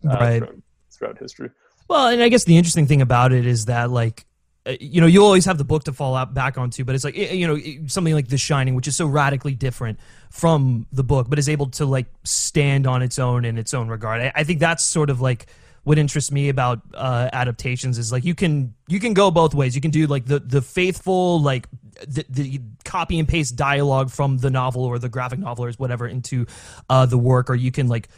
uh, 0.06 0.16
right. 0.16 0.40
throughout, 0.40 0.56
throughout 0.92 1.18
history. 1.20 1.50
Well, 1.88 2.08
and 2.08 2.22
I 2.22 2.30
guess 2.30 2.44
the 2.44 2.58
interesting 2.58 2.88
thing 2.88 3.02
about 3.02 3.32
it 3.32 3.46
is 3.46 3.66
that 3.66 3.90
like 3.90 4.26
uh, 4.68 4.76
you 4.82 5.00
know, 5.00 5.08
you 5.08 5.24
always 5.24 5.46
have 5.46 5.58
the 5.58 5.64
book 5.64 5.86
to 5.86 5.94
fall 5.94 6.16
out 6.16 6.34
back 6.34 6.58
onto, 6.58 6.84
but 6.84 6.94
it's 6.94 7.04
like 7.04 7.16
you 7.16 7.48
know 7.48 7.58
something 7.88 8.14
like 8.14 8.28
The 8.28 8.38
Shining, 8.38 8.76
which 8.76 8.88
is 8.88 8.96
so 8.96 9.06
radically 9.06 9.56
different 9.56 10.00
from 10.30 10.88
the 10.92 11.04
book, 11.04 11.30
but 11.30 11.40
is 11.40 11.48
able 11.48 11.68
to 11.72 11.86
like 11.86 12.08
stand 12.24 12.86
on 12.86 13.02
its 13.02 13.18
own 13.18 13.46
in 13.46 13.58
its 13.58 13.74
own 13.74 13.88
regard. 13.88 14.32
I, 14.36 14.44
think 14.44 14.60
that's 14.60 14.84
sort 14.84 15.10
of 15.10 15.22
like 15.22 15.48
what 15.84 15.98
interests 15.98 16.32
me 16.32 16.50
about 16.50 16.82
uh, 16.94 17.30
adaptations 17.32 17.98
is 17.98 18.12
like 18.12 18.26
you 18.26 18.36
can 18.36 18.74
you 18.90 19.00
can 19.00 19.14
go 19.14 19.32
both 19.32 19.54
ways. 19.54 19.74
You 19.74 19.82
can 19.82 19.92
do 19.92 20.06
like 20.06 20.26
the 20.26 20.40
the 20.40 20.62
faithful 20.62 21.42
like 21.42 21.68
the, 22.06 22.26
the 22.28 22.62
copy 22.84 23.20
and 23.20 23.28
paste 23.28 23.56
dialogue 23.56 24.12
from 24.12 24.38
the 24.38 24.50
novel 24.50 24.84
or 24.84 25.00
the 25.00 25.10
graphic 25.10 25.40
novel 25.40 25.64
or 25.66 25.72
whatever 25.74 26.08
into 26.08 26.46
uh, 26.90 27.06
the 27.06 27.18
work, 27.18 27.50
or 27.50 27.56
you 27.56 27.72
can 27.72 27.88
like 27.88 28.10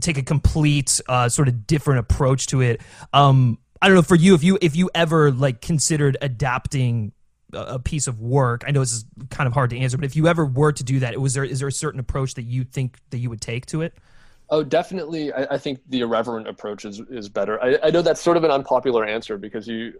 take 0.00 0.18
a 0.18 0.22
complete 0.22 1.00
uh, 1.08 1.28
sort 1.28 1.48
of 1.48 1.66
different 1.66 2.00
approach 2.00 2.46
to 2.48 2.60
it. 2.60 2.80
Um, 3.12 3.58
I 3.80 3.88
don't 3.88 3.96
know 3.96 4.02
for 4.02 4.16
you 4.16 4.34
if 4.34 4.42
you 4.42 4.58
if 4.60 4.76
you 4.76 4.90
ever 4.94 5.30
like 5.30 5.60
considered 5.60 6.16
adapting 6.20 7.12
a 7.52 7.78
piece 7.78 8.06
of 8.06 8.20
work. 8.20 8.64
I 8.66 8.70
know 8.70 8.80
this 8.80 8.92
is 8.92 9.04
kind 9.30 9.46
of 9.46 9.52
hard 9.52 9.70
to 9.70 9.78
answer, 9.78 9.96
but 9.96 10.04
if 10.04 10.16
you 10.16 10.26
ever 10.26 10.44
were 10.44 10.72
to 10.72 10.84
do 10.84 11.00
that, 11.00 11.18
was 11.20 11.34
there 11.34 11.44
is 11.44 11.60
there 11.60 11.68
a 11.68 11.72
certain 11.72 12.00
approach 12.00 12.34
that 12.34 12.44
you 12.44 12.64
think 12.64 12.98
that 13.10 13.18
you 13.18 13.30
would 13.30 13.40
take 13.40 13.66
to 13.66 13.82
it? 13.82 13.94
Oh, 14.48 14.62
definitely. 14.62 15.32
I, 15.32 15.54
I 15.54 15.58
think 15.58 15.80
the 15.88 16.00
irreverent 16.00 16.48
approach 16.48 16.84
is 16.84 17.00
is 17.10 17.28
better. 17.28 17.62
I, 17.62 17.78
I 17.84 17.90
know 17.90 18.02
that's 18.02 18.20
sort 18.20 18.36
of 18.36 18.44
an 18.44 18.50
unpopular 18.50 19.04
answer 19.04 19.38
because 19.38 19.66
you 19.66 19.94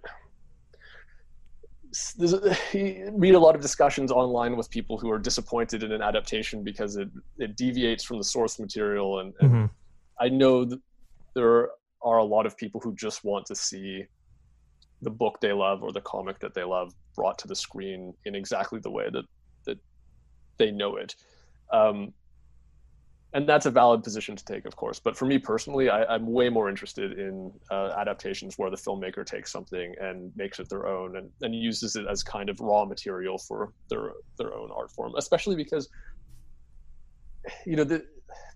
you 2.17 3.11
read 3.15 3.35
a 3.35 3.39
lot 3.39 3.55
of 3.55 3.63
discussions 3.63 4.11
online 4.11 4.57
with 4.57 4.71
people 4.71 4.99
who 4.99 5.11
are 5.11 5.19
disappointed 5.19 5.83
in 5.83 5.93
an 5.93 6.03
adaptation 6.03 6.63
because 6.63 6.97
it, 6.97 7.09
it 7.39 7.57
deviates 7.57 8.05
from 8.05 8.19
the 8.19 8.25
source 8.25 8.59
material 8.59 9.21
and, 9.21 9.35
and 9.41 9.51
mm-hmm. 9.51 9.67
I 10.21 10.29
know 10.29 10.67
there 11.35 11.71
are 12.03 12.19
a 12.19 12.25
lot 12.25 12.47
of 12.47 12.57
people 12.57 12.81
who 12.81 12.95
just 12.95 13.25
want 13.25 13.47
to 13.47 13.55
see 13.55 14.05
the 15.03 15.11
book 15.11 15.39
they 15.41 15.53
love 15.53 15.83
or 15.83 15.93
the 15.93 16.01
comic 16.01 16.39
that 16.41 16.55
they 16.55 16.65
love 16.65 16.95
brought 17.15 17.39
to 17.39 17.49
the 17.49 17.55
screen 17.55 18.15
in 18.25 18.35
exactly 18.35 18.81
the 18.81 18.91
way 18.91 19.09
that 19.13 19.25
that 19.65 19.79
they 20.59 20.71
know 20.71 20.97
it. 20.97 21.15
Um, 21.73 22.13
and 23.33 23.47
that's 23.47 23.67
a 23.67 23.71
valid 23.71 24.03
position 24.03 24.35
to 24.35 24.45
take, 24.45 24.65
of 24.65 24.77
course. 24.77 24.99
But 24.99 25.15
for 25.17 25.27
me 25.27 25.39
personally, 25.39 25.91
I, 25.91 26.15
am 26.15 26.27
way 26.27 26.49
more 26.49 26.71
interested 26.71 27.19
in 27.19 27.53
uh, 27.71 27.91
adaptations 27.99 28.57
where 28.57 28.71
the 28.71 28.77
filmmaker 28.77 29.27
takes 29.27 29.53
something 29.53 29.95
and 30.01 30.33
makes 30.37 30.59
it 30.59 30.71
their 30.71 30.87
own 30.87 31.17
and, 31.17 31.29
and 31.43 31.55
uses 31.55 31.97
it 31.97 32.07
as 32.09 32.23
kind 32.23 32.49
of 32.49 32.61
raw 32.61 32.87
material 32.87 33.37
for 33.37 33.73
their 33.91 34.13
their 34.39 34.55
own 34.55 34.71
art 34.75 34.91
form. 34.91 35.13
Especially 35.19 35.57
because, 35.57 35.91
you 37.67 37.77
know, 37.77 37.85
the, 37.85 38.07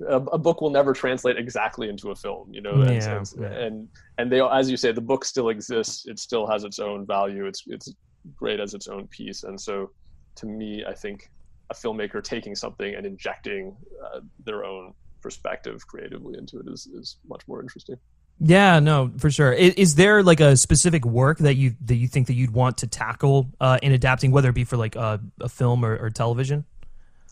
a, 0.08 0.16
a, 0.16 0.38
book 0.38 0.60
will 0.60 0.70
never 0.70 0.92
translate 0.92 1.36
exactly 1.36 1.88
into 1.88 2.10
a 2.10 2.14
film 2.14 2.52
you 2.52 2.60
know 2.60 2.82
yeah, 2.84 3.16
and, 3.16 3.34
yeah. 3.38 3.46
and 3.46 3.88
and 4.18 4.32
they 4.32 4.40
as 4.40 4.70
you 4.70 4.76
say 4.76 4.92
the 4.92 5.00
book 5.00 5.24
still 5.24 5.50
exists 5.50 6.06
it 6.06 6.18
still 6.18 6.46
has 6.46 6.64
its 6.64 6.78
own 6.78 7.06
value 7.06 7.46
it's 7.46 7.64
it's 7.66 7.92
great 8.34 8.60
as 8.60 8.74
its 8.74 8.88
own 8.88 9.06
piece 9.08 9.44
and 9.44 9.60
so 9.60 9.90
to 10.34 10.46
me 10.46 10.84
i 10.86 10.94
think 10.94 11.30
a 11.70 11.74
filmmaker 11.74 12.22
taking 12.22 12.54
something 12.54 12.94
and 12.94 13.06
injecting 13.06 13.76
uh, 14.04 14.20
their 14.44 14.64
own 14.64 14.92
perspective 15.22 15.86
creatively 15.86 16.36
into 16.36 16.58
it 16.58 16.66
is 16.68 16.86
is 16.86 17.16
much 17.28 17.46
more 17.46 17.60
interesting. 17.60 17.96
Yeah, 18.42 18.80
no, 18.80 19.12
for 19.18 19.30
sure. 19.30 19.52
Is, 19.52 19.74
is, 19.74 19.94
there 19.96 20.22
like 20.22 20.40
a 20.40 20.56
specific 20.56 21.04
work 21.04 21.38
that 21.38 21.56
you 21.56 21.74
that 21.84 21.96
you 21.96 22.08
think 22.08 22.26
that 22.28 22.34
you'd 22.34 22.52
want 22.52 22.78
to 22.78 22.86
tackle 22.86 23.48
uh, 23.60 23.78
in 23.82 23.92
adapting, 23.92 24.30
whether 24.30 24.48
it 24.48 24.54
be 24.54 24.64
for 24.64 24.78
like 24.78 24.96
a, 24.96 25.20
a 25.40 25.48
film 25.48 25.84
or, 25.84 25.96
or 25.96 26.10
television? 26.10 26.64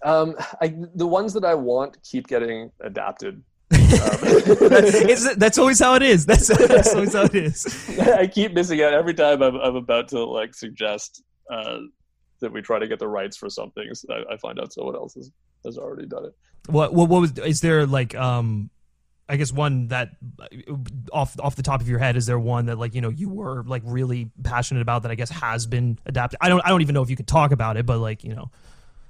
Um, 0.05 0.37
I, 0.61 0.75
the 0.95 1.07
ones 1.07 1.33
that 1.35 1.45
I 1.45 1.55
want 1.55 2.03
keep 2.03 2.29
getting 2.29 2.71
adapted. 2.81 3.43
that's, 3.71 5.37
that's 5.37 5.59
always 5.59 5.79
how 5.79 5.95
it 5.95 6.03
is. 6.03 6.25
That's, 6.25 6.47
that's 6.69 6.95
always 6.95 7.15
how 7.15 7.25
it 7.25 7.35
is. 7.35 7.99
I 7.99 8.27
keep 8.27 8.53
missing 8.53 8.83
out 8.83 8.95
every 8.95 9.15
time 9.15 9.43
I'm, 9.43 9.57
I'm 9.57 9.77
about 9.77 10.09
to 10.09 10.25
like 10.25 10.55
suggest 10.55 11.23
uh, 11.51 11.79
that 12.41 12.53
we 12.53 12.63
try 12.63 12.79
to 12.79 12.87
get 12.87 12.99
the 12.99 13.09
rights 13.09 13.37
for 13.37 13.51
something. 13.51 13.93
So 13.95 14.09
I, 14.13 14.35
I, 14.35 14.37
find 14.37 14.61
out 14.61 14.73
someone 14.73 14.95
else 14.95 15.15
has, 15.15 15.31
has 15.65 15.79
already 15.79 16.07
done 16.07 16.27
it. 16.27 16.35
What, 16.69 16.95
what 16.95 17.09
what 17.09 17.21
was 17.21 17.39
is 17.39 17.61
there 17.63 17.87
like 17.87 18.15
um 18.15 18.69
I 19.29 19.37
guess 19.37 19.53
one 19.53 19.89
that 19.89 20.11
off 21.13 21.39
off 21.41 21.57
the 21.57 21.63
top 21.63 21.81
of 21.81 21.89
your 21.89 21.99
head 21.99 22.17
is 22.17 22.27
there 22.27 22.39
one 22.39 22.67
that 22.67 22.79
like 22.79 22.95
you 22.95 23.01
know 23.01 23.09
you 23.09 23.29
were 23.29 23.63
like 23.65 23.83
really 23.85 24.31
passionate 24.43 24.81
about 24.81 25.03
that 25.03 25.11
I 25.11 25.15
guess 25.15 25.31
has 25.31 25.67
been 25.67 25.99
adapted. 26.07 26.39
I 26.41 26.49
don't 26.49 26.61
I 26.65 26.69
don't 26.69 26.83
even 26.83 26.95
know 26.95 27.03
if 27.03 27.11
you 27.11 27.17
could 27.17 27.27
talk 27.27 27.53
about 27.53 27.77
it, 27.77 27.87
but 27.87 27.99
like 27.99 28.25
you 28.25 28.35
know. 28.35 28.51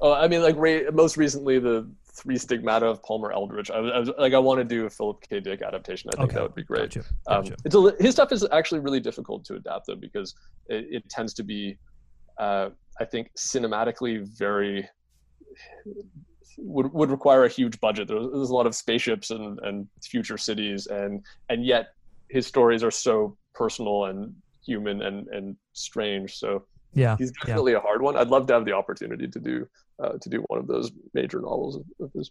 Oh, 0.01 0.13
I 0.13 0.29
mean, 0.29 0.43
like 0.43 0.57
re- 0.57 0.89
most 0.93 1.17
recently, 1.17 1.59
the 1.59 1.91
three 2.13 2.39
stigmata 2.39 2.87
of 2.87 3.03
Palmer 3.03 3.33
Eldritch. 3.33 3.71
I 3.71 3.81
was, 3.81 3.93
I 3.93 3.99
was, 3.99 4.11
like, 4.19 4.33
I 4.33 4.39
want 4.39 4.59
to 4.59 4.65
do 4.65 4.87
a 4.87 4.91
Philip 4.91 5.25
K. 5.29 5.41
Dick 5.41 5.63
adaptation. 5.63 6.11
I 6.11 6.17
think 6.17 6.31
okay. 6.31 6.35
that 6.35 6.43
would 6.43 6.55
be 6.55 6.65
great. 6.65 6.95
Gotcha. 6.95 7.05
Gotcha. 7.27 7.51
Um, 7.51 7.57
it's 7.65 7.75
a, 7.75 8.03
his 8.03 8.15
stuff 8.15 8.33
is 8.33 8.47
actually 8.53 8.81
really 8.81 9.01
difficult 9.01 9.45
to 9.47 9.55
adapt 9.55 9.87
though 9.87 9.97
because 9.97 10.35
it, 10.69 10.87
it 10.91 11.09
tends 11.09 11.35
to 11.35 11.43
be, 11.43 11.79
uh, 12.39 12.71
I 13.01 13.05
think, 13.05 13.31
cinematically 13.37 14.27
very 14.37 14.89
would 16.59 16.93
would 16.93 17.11
require 17.11 17.45
a 17.45 17.49
huge 17.49 17.81
budget. 17.81 18.09
There's, 18.09 18.27
there's 18.33 18.51
a 18.51 18.55
lot 18.55 18.67
of 18.67 18.75
spaceships 18.75 19.31
and 19.31 19.59
and 19.61 19.89
future 20.03 20.39
cities, 20.39 20.87
and 20.87 21.25
and 21.49 21.65
yet 21.65 21.89
his 22.29 22.47
stories 22.47 22.83
are 22.83 22.91
so 22.91 23.37
personal 23.55 24.07
and 24.07 24.35
human 24.65 25.03
and 25.03 25.29
and 25.29 25.57
strange. 25.73 26.37
So 26.37 26.65
yeah, 26.95 27.17
he's 27.17 27.33
definitely 27.33 27.73
yeah. 27.73 27.79
a 27.79 27.81
hard 27.81 28.03
one. 28.03 28.17
I'd 28.17 28.29
love 28.29 28.47
to 28.49 28.55
have 28.55 28.65
the 28.65 28.73
opportunity 28.73 29.29
to 29.29 29.39
do 29.39 29.69
uh, 30.03 30.13
to 30.21 30.29
do 30.29 30.45
one 30.49 30.59
of 30.59 30.67
those 30.67 30.91
major 31.15 31.41
novels 31.41 31.77
of, 31.77 31.85
of 32.01 32.13
his. 32.13 32.31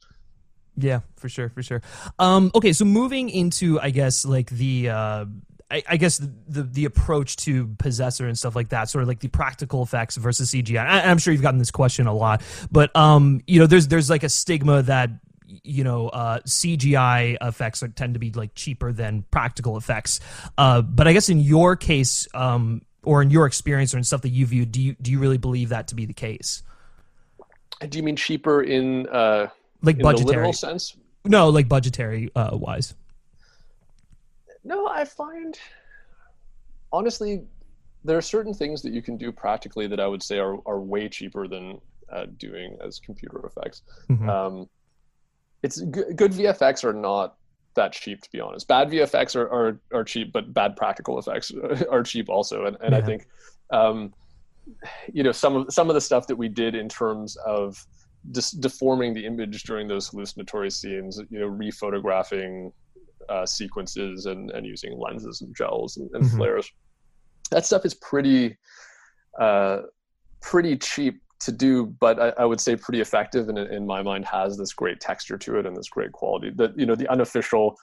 Yeah, 0.79 0.99
for 1.15 1.27
sure, 1.27 1.49
for 1.49 1.63
sure. 1.63 1.81
Um, 2.19 2.51
okay, 2.53 2.71
so 2.71 2.85
moving 2.85 3.29
into, 3.29 3.79
I 3.79 3.89
guess, 3.89 4.25
like 4.25 4.49
the 4.51 4.89
uh, 4.89 5.25
I, 5.69 5.83
I, 5.87 5.97
guess 5.97 6.17
the, 6.17 6.31
the, 6.47 6.63
the 6.63 6.85
approach 6.85 7.35
to 7.37 7.67
possessor 7.77 8.27
and 8.27 8.37
stuff 8.37 8.55
like 8.55 8.69
that, 8.69 8.89
sort 8.89 9.01
of 9.01 9.07
like 9.07 9.19
the 9.19 9.27
practical 9.27 9.83
effects 9.83 10.15
versus 10.15 10.51
CGI. 10.51 10.85
I, 10.85 11.01
am 11.01 11.17
sure 11.17 11.33
you've 11.33 11.41
gotten 11.41 11.57
this 11.57 11.71
question 11.71 12.07
a 12.07 12.13
lot, 12.13 12.41
but 12.71 12.95
um, 12.95 13.41
you 13.47 13.59
know, 13.59 13.67
there's 13.67 13.87
there's 13.87 14.09
like 14.09 14.23
a 14.23 14.29
stigma 14.29 14.83
that 14.83 15.09
you 15.47 15.83
know 15.83 16.07
uh, 16.09 16.39
CGI 16.39 17.37
effects 17.41 17.83
are, 17.83 17.89
tend 17.89 18.13
to 18.13 18.19
be 18.19 18.31
like 18.31 18.55
cheaper 18.55 18.93
than 18.93 19.23
practical 19.29 19.77
effects. 19.77 20.19
Uh, 20.57 20.81
but 20.81 21.07
I 21.07 21.13
guess 21.13 21.27
in 21.27 21.39
your 21.39 21.75
case, 21.75 22.27
um, 22.33 22.81
or 23.07 23.21
in 23.21 23.31
your 23.31 23.45
experience 23.45 23.93
or 23.93 23.97
in 23.97 24.03
stuff 24.03 24.21
that 24.21 24.29
you 24.29 24.45
view, 24.45 24.65
do 24.65 24.81
you 24.81 24.95
do 25.01 25.11
you 25.11 25.19
really 25.19 25.37
believe 25.37 25.69
that 25.69 25.87
to 25.87 25.95
be 25.95 26.05
the 26.05 26.13
case? 26.13 26.61
Do 27.87 27.97
you 27.97 28.03
mean 28.03 28.17
cheaper 28.17 28.63
in 28.63 29.07
uh, 29.07 29.47
like 29.81 29.95
in 29.95 30.01
budgetary 30.01 30.51
sense? 30.51 30.97
No, 31.23 31.47
like 31.49 31.69
budgetary 31.69 32.29
uh, 32.35 32.49
wise. 32.53 32.95
No, 34.63 34.87
I 34.87 35.05
find 35.05 35.57
honestly 36.91 37.43
there 38.03 38.17
are 38.17 38.21
certain 38.21 38.53
things 38.53 38.81
that 38.81 38.91
you 38.91 39.01
can 39.01 39.15
do 39.15 39.31
practically 39.31 39.87
that 39.87 39.99
I 39.99 40.07
would 40.07 40.21
say 40.21 40.39
are, 40.39 40.57
are 40.65 40.79
way 40.79 41.07
cheaper 41.07 41.47
than 41.47 41.79
uh, 42.11 42.25
doing 42.37 42.77
as 42.85 42.99
computer 42.99 43.45
effects. 43.45 43.83
Mm-hmm. 44.09 44.29
Um, 44.29 44.69
it's 45.63 45.77
g- 45.77 46.13
good 46.15 46.31
VFX 46.33 46.83
are 46.83 46.93
not 46.93 47.35
that 47.77 47.93
cheap 47.93 48.21
to 48.21 48.29
be 48.31 48.41
honest. 48.41 48.67
Bad 48.67 48.89
VFX 48.89 49.35
are, 49.35 49.49
are, 49.49 49.79
are 49.93 50.03
cheap, 50.03 50.33
but 50.33 50.53
bad 50.53 50.75
practical 50.75 51.17
effects 51.17 51.51
are 51.89 52.03
cheap 52.03 52.29
also. 52.29 52.65
And, 52.65 52.77
and 52.81 52.91
yeah. 52.91 52.97
I 52.97 53.01
think, 53.01 53.27
um, 53.71 54.13
you 55.13 55.23
know, 55.23 55.31
some 55.31 55.55
of 55.55 55.73
some 55.73 55.89
of 55.89 55.95
the 55.95 56.01
stuff 56.01 56.27
that 56.27 56.35
we 56.35 56.49
did 56.49 56.75
in 56.75 56.89
terms 56.89 57.37
of 57.37 57.83
dis- 58.31 58.51
deforming 58.51 59.13
the 59.13 59.25
image 59.25 59.63
during 59.63 59.87
those 59.87 60.09
hallucinatory 60.09 60.69
scenes, 60.69 61.21
you 61.29 61.39
know, 61.39 61.49
rephotographing 61.49 62.71
uh, 63.29 63.45
sequences 63.45 64.25
and, 64.25 64.51
and 64.51 64.65
using 64.65 64.99
lenses 64.99 65.41
and 65.41 65.55
gels 65.55 65.97
and, 65.97 66.09
and 66.13 66.25
mm-hmm. 66.25 66.37
flares. 66.37 66.69
That 67.51 67.65
stuff 67.65 67.85
is 67.85 67.93
pretty 67.93 68.57
uh, 69.39 69.83
pretty 70.41 70.77
cheap 70.77 71.21
to 71.39 71.51
do, 71.51 71.85
but 71.85 72.19
I, 72.19 72.29
I, 72.39 72.45
would 72.45 72.59
say 72.59 72.75
pretty 72.75 72.99
effective, 72.99 73.49
and 73.49 73.57
in 73.57 73.85
my 73.85 74.01
mind 74.01 74.25
has 74.25 74.57
this 74.57 74.73
great 74.73 74.99
texture 74.99 75.37
to 75.37 75.59
it 75.59 75.65
and 75.65 75.75
this 75.75 75.89
great 75.89 76.11
quality. 76.11 76.51
That 76.55 76.77
you 76.77 76.85
know, 76.85 76.95
the 76.95 77.07
unofficial 77.09 77.77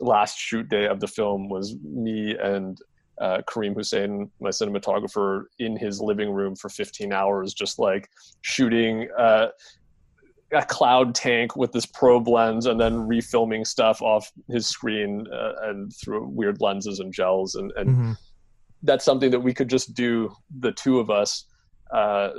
last 0.00 0.38
shoot 0.38 0.68
day 0.68 0.86
of 0.86 1.00
the 1.00 1.08
film 1.08 1.48
was 1.48 1.74
me 1.82 2.36
and 2.36 2.78
uh, 3.20 3.42
Karim 3.52 3.74
Hussain, 3.74 4.30
my 4.40 4.50
cinematographer, 4.50 5.44
in 5.58 5.76
his 5.76 6.00
living 6.00 6.30
room 6.30 6.54
for 6.54 6.68
15 6.68 7.12
hours, 7.12 7.54
just 7.54 7.78
like 7.78 8.08
shooting 8.42 9.08
uh, 9.18 9.48
a 10.52 10.64
cloud 10.64 11.14
tank 11.14 11.56
with 11.56 11.72
this 11.72 11.86
probe 11.86 12.28
lens 12.28 12.66
and 12.66 12.80
then 12.80 12.94
refilming 12.94 13.66
stuff 13.66 14.00
off 14.00 14.30
his 14.48 14.66
screen 14.66 15.26
uh, 15.32 15.52
and 15.64 15.92
through 15.94 16.26
weird 16.28 16.60
lenses 16.60 17.00
and 17.00 17.12
gels 17.12 17.54
and, 17.54 17.70
and 17.76 17.90
mm-hmm. 17.90 18.12
that's 18.82 19.04
something 19.04 19.30
that 19.30 19.40
we 19.40 19.52
could 19.52 19.68
just 19.68 19.92
do 19.94 20.32
the 20.60 20.72
two 20.72 21.00
of 21.00 21.10
us 21.10 21.44
uh, 21.92 22.30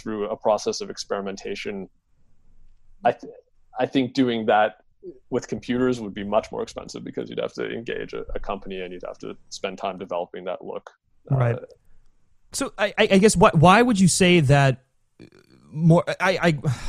through 0.00 0.28
a 0.28 0.36
process 0.36 0.80
of 0.80 0.90
experimentation 0.90 1.88
I, 3.04 3.12
th- 3.12 3.32
I 3.78 3.86
think 3.86 4.14
doing 4.14 4.46
that 4.46 4.78
with 5.30 5.46
computers 5.46 6.00
would 6.00 6.14
be 6.14 6.24
much 6.24 6.50
more 6.50 6.62
expensive 6.62 7.04
because 7.04 7.30
you'd 7.30 7.38
have 7.38 7.52
to 7.54 7.70
engage 7.70 8.12
a, 8.12 8.24
a 8.34 8.40
company 8.40 8.80
and 8.80 8.92
you'd 8.92 9.04
have 9.06 9.18
to 9.18 9.36
spend 9.50 9.78
time 9.78 9.98
developing 9.98 10.44
that 10.44 10.64
look 10.64 10.90
right. 11.30 11.54
Uh, 11.54 11.60
so 12.52 12.72
I, 12.78 12.94
I 12.98 13.18
guess 13.18 13.36
why, 13.36 13.50
why 13.52 13.82
would 13.82 14.00
you 14.00 14.08
say 14.08 14.40
that 14.40 14.84
more 15.70 16.02
I, 16.20 16.38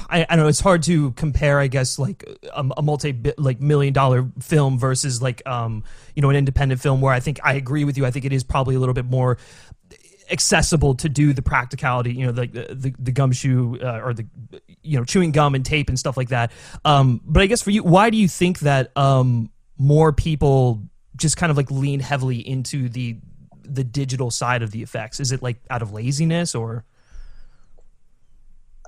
I 0.10 0.26
i 0.30 0.36
don't 0.36 0.40
know 0.40 0.48
it's 0.48 0.62
hard 0.62 0.84
to 0.84 1.12
compare 1.12 1.60
i 1.60 1.68
guess 1.68 2.00
like 2.00 2.24
a, 2.54 2.66
a 2.78 2.82
multi 2.82 3.14
like 3.38 3.60
million 3.60 3.94
dollar 3.94 4.30
film 4.40 4.80
versus 4.80 5.22
like 5.22 5.46
um 5.46 5.84
you 6.16 6.22
know 6.22 6.30
an 6.30 6.38
independent 6.38 6.80
film 6.80 7.02
where 7.02 7.14
i 7.14 7.20
think 7.20 7.40
i 7.44 7.54
agree 7.54 7.84
with 7.84 7.98
you 7.98 8.06
i 8.06 8.12
think 8.12 8.26
it 8.26 8.32
is 8.32 8.44
probably 8.44 8.76
a 8.76 8.80
little 8.80 8.94
bit 8.94 9.06
more 9.06 9.38
accessible 10.32 10.96
to 10.96 11.10
do 11.10 11.34
the 11.34 11.42
practicality 11.42 12.14
you 12.14 12.26
know 12.26 12.32
the 12.32 12.48
the, 12.48 12.94
the 13.00 13.12
gumshoe 13.12 13.78
uh, 13.82 14.02
or 14.04 14.14
the 14.14 14.26
you 14.84 14.98
know 14.98 15.04
chewing 15.04 15.32
gum 15.32 15.56
and 15.56 15.66
tape 15.66 15.90
and 15.90 15.98
stuff 15.98 16.18
like 16.18 16.30
that 16.30 16.52
um 16.86 17.22
but 17.26 17.42
i 17.42 17.46
guess 17.46 17.62
for 17.62 17.72
you 17.72 17.84
why 17.84 18.10
do 18.10 18.18
you 18.18 18.28
think 18.28 18.60
that 18.60 18.96
um 18.98 19.50
more 19.78 20.12
people 20.12 20.82
just 21.16 21.38
kind 21.38 21.52
of 21.52 21.58
like 21.58 21.70
lean 21.72 22.00
heavily 22.00 22.48
into 22.48 22.90
the 22.90 23.18
the 23.64 23.84
digital 23.84 24.32
side 24.32 24.62
of 24.62 24.72
the 24.72 24.82
effects 24.82 25.20
is 25.20 25.32
it 25.32 25.42
like 25.42 25.58
out 25.70 25.82
of 25.82 25.92
laziness 25.92 26.56
or 26.56 26.86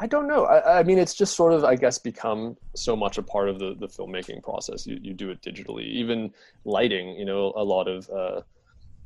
I 0.02 0.08
don't 0.08 0.28
know. 0.28 0.46
I, 0.46 0.80
I, 0.80 0.84
mean, 0.84 0.98
it's 0.98 1.14
just 1.14 1.36
sort 1.36 1.54
of, 1.54 1.64
I 1.64 1.76
guess, 1.76 2.00
become 2.00 2.58
so 2.76 2.96
much 2.96 3.20
a 3.20 3.22
part 3.22 3.50
of 3.50 3.60
the, 3.60 3.76
the 3.80 3.88
filmmaking 3.88 4.42
process. 4.42 4.88
You, 4.88 4.98
you 5.00 5.14
do 5.14 5.30
it 5.30 5.44
digitally. 5.44 5.84
Even 5.84 6.34
lighting, 6.66 7.10
you 7.20 7.24
know, 7.24 7.54
a 7.56 7.64
lot 7.64 7.88
of 7.88 8.10
uh, 8.10 8.42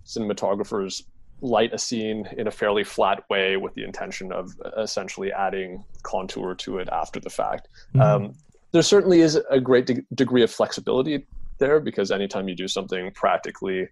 cinematographers 0.05 1.03
light 1.45 1.73
a 1.73 1.77
scene 1.77 2.27
in 2.37 2.47
a 2.47 2.51
fairly 2.51 2.83
flat 2.83 3.23
way 3.29 3.57
with 3.57 3.73
the 3.75 3.83
intention 3.83 4.31
of 4.31 4.51
essentially 4.77 5.31
adding 5.31 5.83
contour 6.03 6.55
to 6.55 6.79
it 6.79 6.89
after 6.91 7.19
the 7.19 7.29
fact. 7.29 7.67
Mm-hmm. 7.93 8.01
Um, 8.01 8.33
there 8.71 8.81
certainly 8.81 9.21
is 9.21 9.39
a 9.49 9.59
great 9.59 9.85
de- 9.85 10.03
degree 10.13 10.43
of 10.43 10.51
flexibility 10.51 11.25
there 11.59 11.79
because 11.79 12.11
anytime 12.11 12.49
you 12.49 12.55
do 12.55 12.67
something 12.67 13.11
practically, 13.11 13.87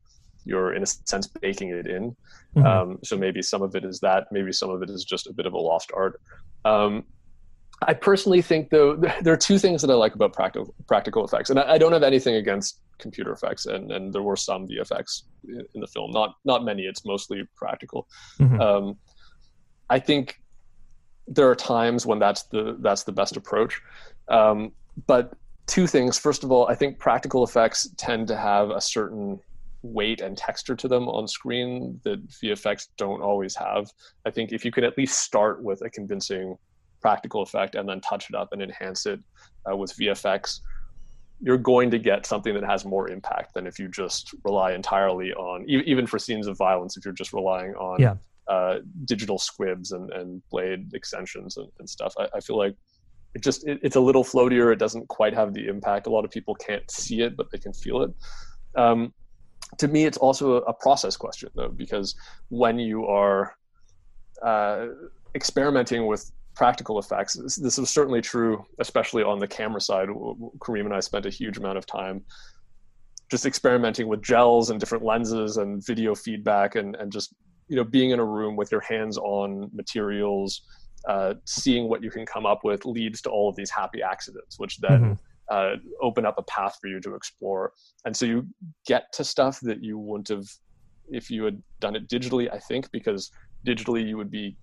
you're 0.45 0.73
in 0.73 0.83
a 0.83 0.85
sense 0.85 1.27
baking 1.27 1.69
it 1.69 1.87
in. 1.87 2.15
Mm-hmm. 2.55 2.65
Um, 2.65 2.99
so 3.03 3.17
maybe 3.17 3.41
some 3.41 3.61
of 3.61 3.75
it 3.75 3.85
is 3.85 3.99
that, 4.01 4.27
maybe 4.31 4.51
some 4.51 4.69
of 4.69 4.81
it 4.81 4.89
is 4.89 5.05
just 5.05 5.27
a 5.27 5.33
bit 5.33 5.45
of 5.45 5.53
a 5.53 5.57
lost 5.57 5.91
art. 5.95 6.19
Um, 6.65 7.05
I 7.87 7.93
personally 7.93 8.41
think 8.41 8.69
though 8.69 8.95
there 9.21 9.33
are 9.33 9.37
two 9.37 9.57
things 9.57 9.81
that 9.81 9.91
I 9.91 9.93
like 9.93 10.15
about 10.15 10.33
practical 10.33 10.73
practical 10.87 11.25
effects, 11.25 11.49
and 11.49 11.59
I, 11.59 11.73
I, 11.73 11.77
don't 11.77 11.93
have 11.93 12.03
anything 12.03 12.35
against 12.35 12.79
computer 12.99 13.31
effects, 13.31 13.65
and, 13.65 13.91
and 13.91 14.13
there 14.13 14.23
were 14.23 14.35
some 14.35 14.67
VFX 14.67 15.23
in 15.47 15.81
the 15.81 15.87
film, 15.87 16.11
not 16.11 16.35
not 16.45 16.63
many. 16.63 16.83
It's 16.83 17.05
mostly 17.05 17.43
practical. 17.55 18.07
Mm-hmm. 18.39 18.61
Um, 18.61 18.97
I 19.89 19.99
think 19.99 20.39
there 21.27 21.49
are 21.49 21.55
times 21.55 22.05
when 22.05 22.19
that's 22.19 22.43
the 22.43 22.77
that's 22.79 23.03
the 23.03 23.11
best 23.11 23.37
approach, 23.37 23.81
um, 24.27 24.71
but 25.07 25.33
two 25.67 25.87
things. 25.87 26.19
First 26.19 26.43
of 26.43 26.51
all, 26.51 26.67
I 26.67 26.75
think 26.75 26.99
practical 26.99 27.43
effects 27.43 27.89
tend 27.97 28.27
to 28.27 28.35
have 28.35 28.69
a 28.69 28.81
certain 28.81 29.39
weight 29.83 30.21
and 30.21 30.37
texture 30.37 30.75
to 30.75 30.87
them 30.87 31.09
on 31.09 31.27
screen 31.27 31.99
that 32.03 32.25
VFX 32.29 32.87
don't 32.97 33.21
always 33.21 33.55
have. 33.55 33.91
I 34.25 34.31
think 34.31 34.53
if 34.53 34.63
you 34.63 34.71
could 34.71 34.85
at 34.85 34.97
least 34.97 35.19
start 35.19 35.61
with 35.61 35.81
a 35.81 35.89
convincing 35.89 36.57
practical 37.03 37.43
effect 37.43 37.75
and 37.75 37.87
then 37.87 38.01
touch 38.01 38.29
it 38.29 38.35
up 38.35 38.49
and 38.53 38.61
enhance 38.61 39.05
it 39.05 39.19
uh, 39.69 39.75
with 39.75 39.95
VFX, 39.95 40.61
you're 41.41 41.57
going 41.57 41.91
to 41.91 41.99
get 41.99 42.25
something 42.25 42.53
that 42.53 42.63
has 42.63 42.85
more 42.85 43.09
impact 43.09 43.53
than 43.53 43.67
if 43.67 43.77
you 43.77 43.89
just 43.89 44.33
rely 44.45 44.71
entirely 44.73 45.33
on, 45.33 45.65
even 45.67 46.07
for 46.07 46.17
scenes 46.17 46.47
of 46.47 46.57
violence, 46.57 46.95
if 46.97 47.03
you're 47.03 47.13
just 47.13 47.33
relying 47.33 47.75
on 47.75 47.99
yeah. 47.99 48.15
uh, 48.47 48.79
digital 49.05 49.37
squibs 49.37 49.91
and, 49.91 50.11
and 50.13 50.41
blade 50.49 50.91
extensions 50.93 51.57
and, 51.57 51.67
and 51.79 51.89
stuff. 51.89 52.13
I, 52.17 52.27
I, 52.35 52.39
feel 52.39 52.57
like 52.57 52.75
it 53.35 53.43
just 53.43 53.67
it, 53.67 53.79
it's 53.83 53.97
a 53.97 53.99
little 53.99 54.23
floatier. 54.23 54.71
It 54.71 54.79
doesn't 54.79 55.07
quite 55.09 55.33
have 55.33 55.53
the 55.53 55.67
impact. 55.67 56.07
A 56.07 56.09
lot 56.09 56.23
of 56.23 56.31
people 56.31 56.55
can't 56.55 56.89
see 56.89 57.21
it, 57.21 57.35
but 57.35 57.51
they 57.51 57.57
can 57.57 57.73
feel 57.73 58.03
it. 58.03 58.11
Um, 58.75 59.13
to 59.79 59.87
me, 59.89 60.05
it's 60.05 60.17
also 60.17 60.53
a, 60.53 60.57
a, 60.61 60.73
process 60.73 61.17
question 61.17 61.49
though, 61.55 61.69
because 61.69 62.15
when 62.49 62.79
you 62.79 63.05
are 63.05 63.55
uh, 64.41 64.87
experimenting 65.35 66.05
with 66.05 66.31
practical 66.55 66.99
effects, 66.99 67.33
this, 67.33 67.55
this 67.55 67.79
is 67.79 67.89
certainly 67.89 68.21
true, 68.21 68.65
especially 68.79 69.23
on 69.23 69.39
the 69.39 69.47
camera 69.47 69.81
side. 69.81 70.09
Karim 70.63 70.85
and 70.85 70.95
I 70.95 70.99
spent 70.99 71.25
a 71.25 71.29
huge 71.29 71.57
amount 71.57 71.77
of 71.77 71.85
time 71.85 72.23
just 73.31 73.45
experimenting 73.45 74.07
with 74.07 74.21
gels 74.21 74.69
and 74.69 74.79
different 74.79 75.03
lenses 75.03 75.57
and 75.57 75.83
video 75.85 76.13
feedback 76.13 76.75
and, 76.75 76.95
and 76.95 77.11
just 77.11 77.33
you 77.67 77.75
know 77.75 77.83
being 77.83 78.11
in 78.11 78.19
a 78.19 78.25
room 78.25 78.55
with 78.55 78.71
your 78.71 78.81
hands 78.81 79.17
on 79.17 79.69
materials 79.73 80.61
uh, 81.07 81.33
seeing 81.45 81.89
what 81.89 82.03
you 82.03 82.09
can 82.09 82.25
come 82.25 82.45
up 82.45 82.63
with 82.63 82.85
leads 82.85 83.21
to 83.21 83.29
all 83.29 83.49
of 83.49 83.55
these 83.55 83.69
happy 83.69 84.01
accidents, 84.01 84.57
which 84.57 84.77
then 84.79 85.01
mm-hmm. 85.01 85.13
uh, 85.49 85.75
open 86.01 86.25
up 86.25 86.35
a 86.37 86.43
path 86.43 86.77
for 86.79 86.87
you 86.87 86.99
to 87.01 87.15
explore. 87.15 87.73
And 88.05 88.15
so 88.15 88.25
you 88.25 88.47
get 88.85 89.11
to 89.13 89.23
stuff 89.23 89.59
that 89.63 89.83
you 89.83 89.97
wouldn't 89.97 90.29
have 90.29 90.47
if 91.09 91.29
you 91.29 91.43
had 91.43 91.61
done 91.81 91.95
it 91.95 92.07
digitally, 92.07 92.51
I 92.51 92.59
think, 92.59 92.89
because 92.91 93.31
digitally 93.67 94.07
you 94.07 94.15
would 94.15 94.31
be 94.31 94.55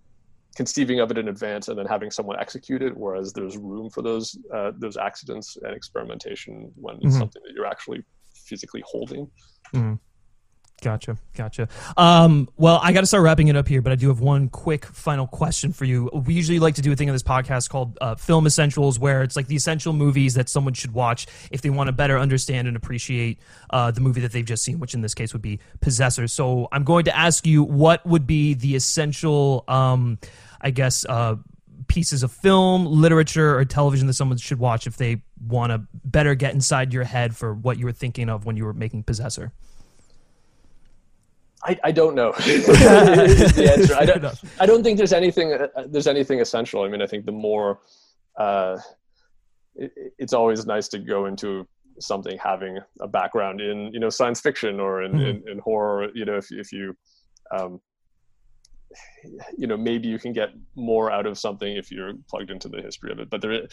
conceiving 0.57 1.01
of 1.01 1.11
it 1.11 1.19
in 1.19 1.29
advance 1.29 1.69
and 1.69 1.79
then 1.79 1.87
having 1.87 2.11
someone 2.11 2.39
execute 2.39 2.83
it, 2.83 2.97
whereas 2.97 3.33
there's 3.33 3.57
room 3.57 3.91
for 3.91 4.03
those 4.03 4.37
uh, 4.55 4.73
those 4.79 4.97
accidents 4.97 5.57
and 5.63 5.75
experimentation 5.75 6.71
when 6.75 6.97
it's 6.97 7.07
mm-hmm. 7.07 7.19
something 7.19 7.43
that 7.47 7.55
you're 7.55 7.67
actually 7.67 8.03
physically 8.35 8.83
holding. 8.87 9.27
Mm-hmm. 9.75 9.95
Gotcha, 10.83 11.19
gotcha. 11.35 11.69
Um, 11.99 12.49
well, 12.57 12.81
I 12.83 12.93
got 12.93 13.01
to 13.01 13.07
start 13.07 13.23
wrapping 13.23 13.49
it 13.49 13.57
up 13.57 13.69
here, 13.69 13.83
but 13.83 13.93
I 13.93 13.97
do 13.97 14.09
have 14.09 14.21
one 14.21 14.49
quick 14.49 14.87
final 14.87 15.27
question 15.27 15.73
for 15.73 15.85
you. 15.85 16.09
We 16.13 16.33
usually 16.33 16.59
like 16.59 16.77
to 16.77 16.83
do 16.83 16.91
a 16.91 16.97
thing 16.97 17.11
on 17.11 17.15
this 17.15 17.23
podcast 17.23 17.69
called 17.69 17.99
uh, 18.01 18.15
Film 18.15 18.47
Essentials, 18.47 18.99
where 18.99 19.23
it's 19.23 19.37
like 19.37 19.47
the 19.47 19.57
essential 19.57 19.93
movies 19.93 20.35
that 20.35 20.49
someone 20.49 20.73
should 20.73 20.93
watch 20.93 21.27
if 21.51 21.61
they 21.61 21.69
want 21.69 21.89
to 21.89 21.93
better 21.93 22.19
understand 22.19 22.67
and 22.67 22.79
appreciate 22.79 23.41
uh, 23.71 23.91
the 23.91 24.01
movie 24.01 24.23
that 24.23 24.33
they've 24.33 24.45
just 24.45 24.65
seen, 24.65 24.81
which 24.81 24.95
in 24.95 25.03
this 25.03 25.15
case 25.15 25.35
would 25.35 25.43
be 25.43 25.61
Possessor. 25.81 26.27
So 26.27 26.69
I'm 26.73 26.85
going 26.85 27.05
to 27.05 27.17
ask 27.17 27.47
you 27.47 27.63
what 27.63 28.05
would 28.07 28.27
be 28.27 28.55
the 28.55 28.75
essential, 28.75 29.65
um, 29.69 30.19
I 30.63 30.71
guess, 30.71 31.05
uh, 31.05 31.37
pieces 31.89 32.23
of 32.23 32.33
film, 32.33 32.87
literature, 32.87 33.59
or 33.59 33.65
television 33.67 34.07
that 34.07 34.15
someone 34.15 34.39
should 34.39 34.59
watch 34.59 34.87
if 34.87 34.97
they 34.97 35.23
want 35.47 35.73
to 35.73 35.87
better 36.05 36.35
get 36.35 36.55
inside 36.55 36.95
your 36.95 37.05
head 37.05 37.37
for 37.37 37.53
what 37.53 37.79
you 37.79 37.85
were 37.85 37.93
thinking 37.93 38.31
of 38.31 38.47
when 38.47 38.57
you 38.57 38.65
were 38.65 38.73
making 38.73 39.03
Possessor. 39.03 39.53
I, 41.65 41.79
I 41.85 41.93
don't 41.93 42.15
know. 42.15 42.33
the 42.37 43.75
answer. 43.77 43.95
I 43.95 44.05
don't. 44.07 44.41
I 44.59 44.67
don't 44.67 44.83
think 44.83 44.99
there's 44.99 45.13
anything. 45.13 45.53
Uh, 45.53 45.69
there's 45.87 46.07
anything 46.07 46.41
essential. 46.41 46.83
I 46.83 46.89
mean, 46.89 47.03
I 47.03 47.07
think 47.07 47.27
the 47.27 47.33
more. 47.33 47.81
Uh, 48.37 48.79
it, 49.75 49.93
it's 50.19 50.33
always 50.33 50.67
nice 50.67 50.89
to 50.89 50.99
go 50.99 51.27
into 51.27 51.67
something 51.99 52.39
having 52.43 52.79
a 53.01 53.09
background 53.09 53.61
in 53.61 53.93
you 53.93 54.01
know 54.01 54.09
science 54.09 54.41
fiction 54.41 54.81
or 54.81 55.03
in, 55.03 55.13
mm-hmm. 55.13 55.21
in, 55.21 55.49
in, 55.49 55.59
horror. 55.59 56.09
You 56.15 56.25
know, 56.25 56.37
if 56.37 56.51
if 56.51 56.73
you. 56.73 56.97
Um, 57.55 57.81
you 59.57 59.69
know 59.69 59.77
maybe 59.77 60.09
you 60.09 60.19
can 60.19 60.33
get 60.33 60.51
more 60.75 61.13
out 61.13 61.25
of 61.25 61.39
something 61.39 61.77
if 61.77 61.93
you're 61.93 62.13
plugged 62.29 62.51
into 62.51 62.69
the 62.69 62.83
history 62.83 63.13
of 63.13 63.21
it 63.21 63.31
but 63.31 63.41
there 63.41 63.69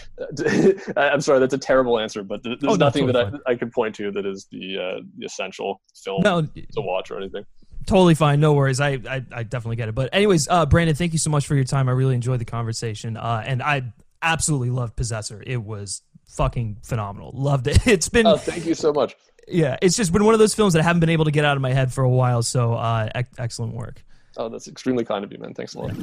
i'm 0.96 1.22
sorry 1.22 1.40
that's 1.40 1.56
a 1.56 1.58
terrible 1.58 1.98
answer 1.98 2.22
but 2.22 2.44
there's 2.44 2.60
oh, 2.68 2.76
nothing 2.76 3.08
that 3.08 3.16
I, 3.16 3.52
I 3.52 3.56
can 3.56 3.72
point 3.72 3.96
to 3.96 4.12
that 4.12 4.28
is 4.28 4.46
the 4.52 4.78
uh, 4.78 5.02
the 5.18 5.26
essential 5.26 5.82
film 5.96 6.22
no, 6.22 6.44
to 6.44 6.82
watch 6.82 7.10
or 7.10 7.18
anything 7.18 7.44
Totally 7.88 8.16
fine. 8.16 8.42
No 8.42 8.54
worries. 8.54 8.82
I, 8.82 9.00
I, 9.10 9.24
I 9.32 9.44
definitely 9.44 9.78
get 9.78 9.88
it. 9.88 9.96
But 9.96 10.10
anyways, 10.14 10.50
uh, 10.50 10.66
Brandon, 10.66 10.94
thank 10.94 11.14
you 11.14 11.20
so 11.20 11.30
much 11.30 11.48
for 11.48 11.56
your 11.56 11.64
time. 11.64 11.88
I 11.88 11.94
really 11.94 12.16
enjoyed 12.16 12.40
the 12.40 12.46
conversation. 12.46 13.16
Uh, 13.16 13.42
and 13.46 13.64
I 13.64 13.94
absolutely 14.22 14.70
loved 14.70 14.98
Possessor. 14.98 15.42
It 15.48 15.64
was 15.64 16.02
fucking 16.28 16.80
phenomenal. 16.84 17.32
Loved 17.34 17.68
it. 17.68 17.80
It's 17.88 18.10
been. 18.10 18.28
Oh, 18.28 18.36
thank 18.38 18.66
you 18.66 18.76
so 18.76 18.92
much. 18.92 19.16
Yeah, 19.48 19.78
it's 19.82 19.96
just 19.96 20.12
been 20.12 20.26
one 20.26 20.34
of 20.34 20.40
those 20.40 20.54
films 20.54 20.74
that 20.74 20.82
I 20.82 20.84
haven't 20.84 21.00
been 21.00 21.10
able 21.10 21.24
to 21.26 21.32
get 21.32 21.46
out 21.46 21.56
of 21.56 21.62
my 21.62 21.72
head 21.72 21.94
for 21.94 22.04
a 22.04 22.10
while. 22.10 22.44
So, 22.44 22.74
uh, 22.74 23.08
excellent 23.38 23.74
work. 23.74 24.04
Oh, 24.36 24.50
that's 24.50 24.68
extremely 24.68 25.06
kind 25.06 25.24
of 25.24 25.32
you, 25.32 25.38
man. 25.38 25.54
Thanks 25.54 25.74
a 25.76 25.80
lot. 25.80 25.94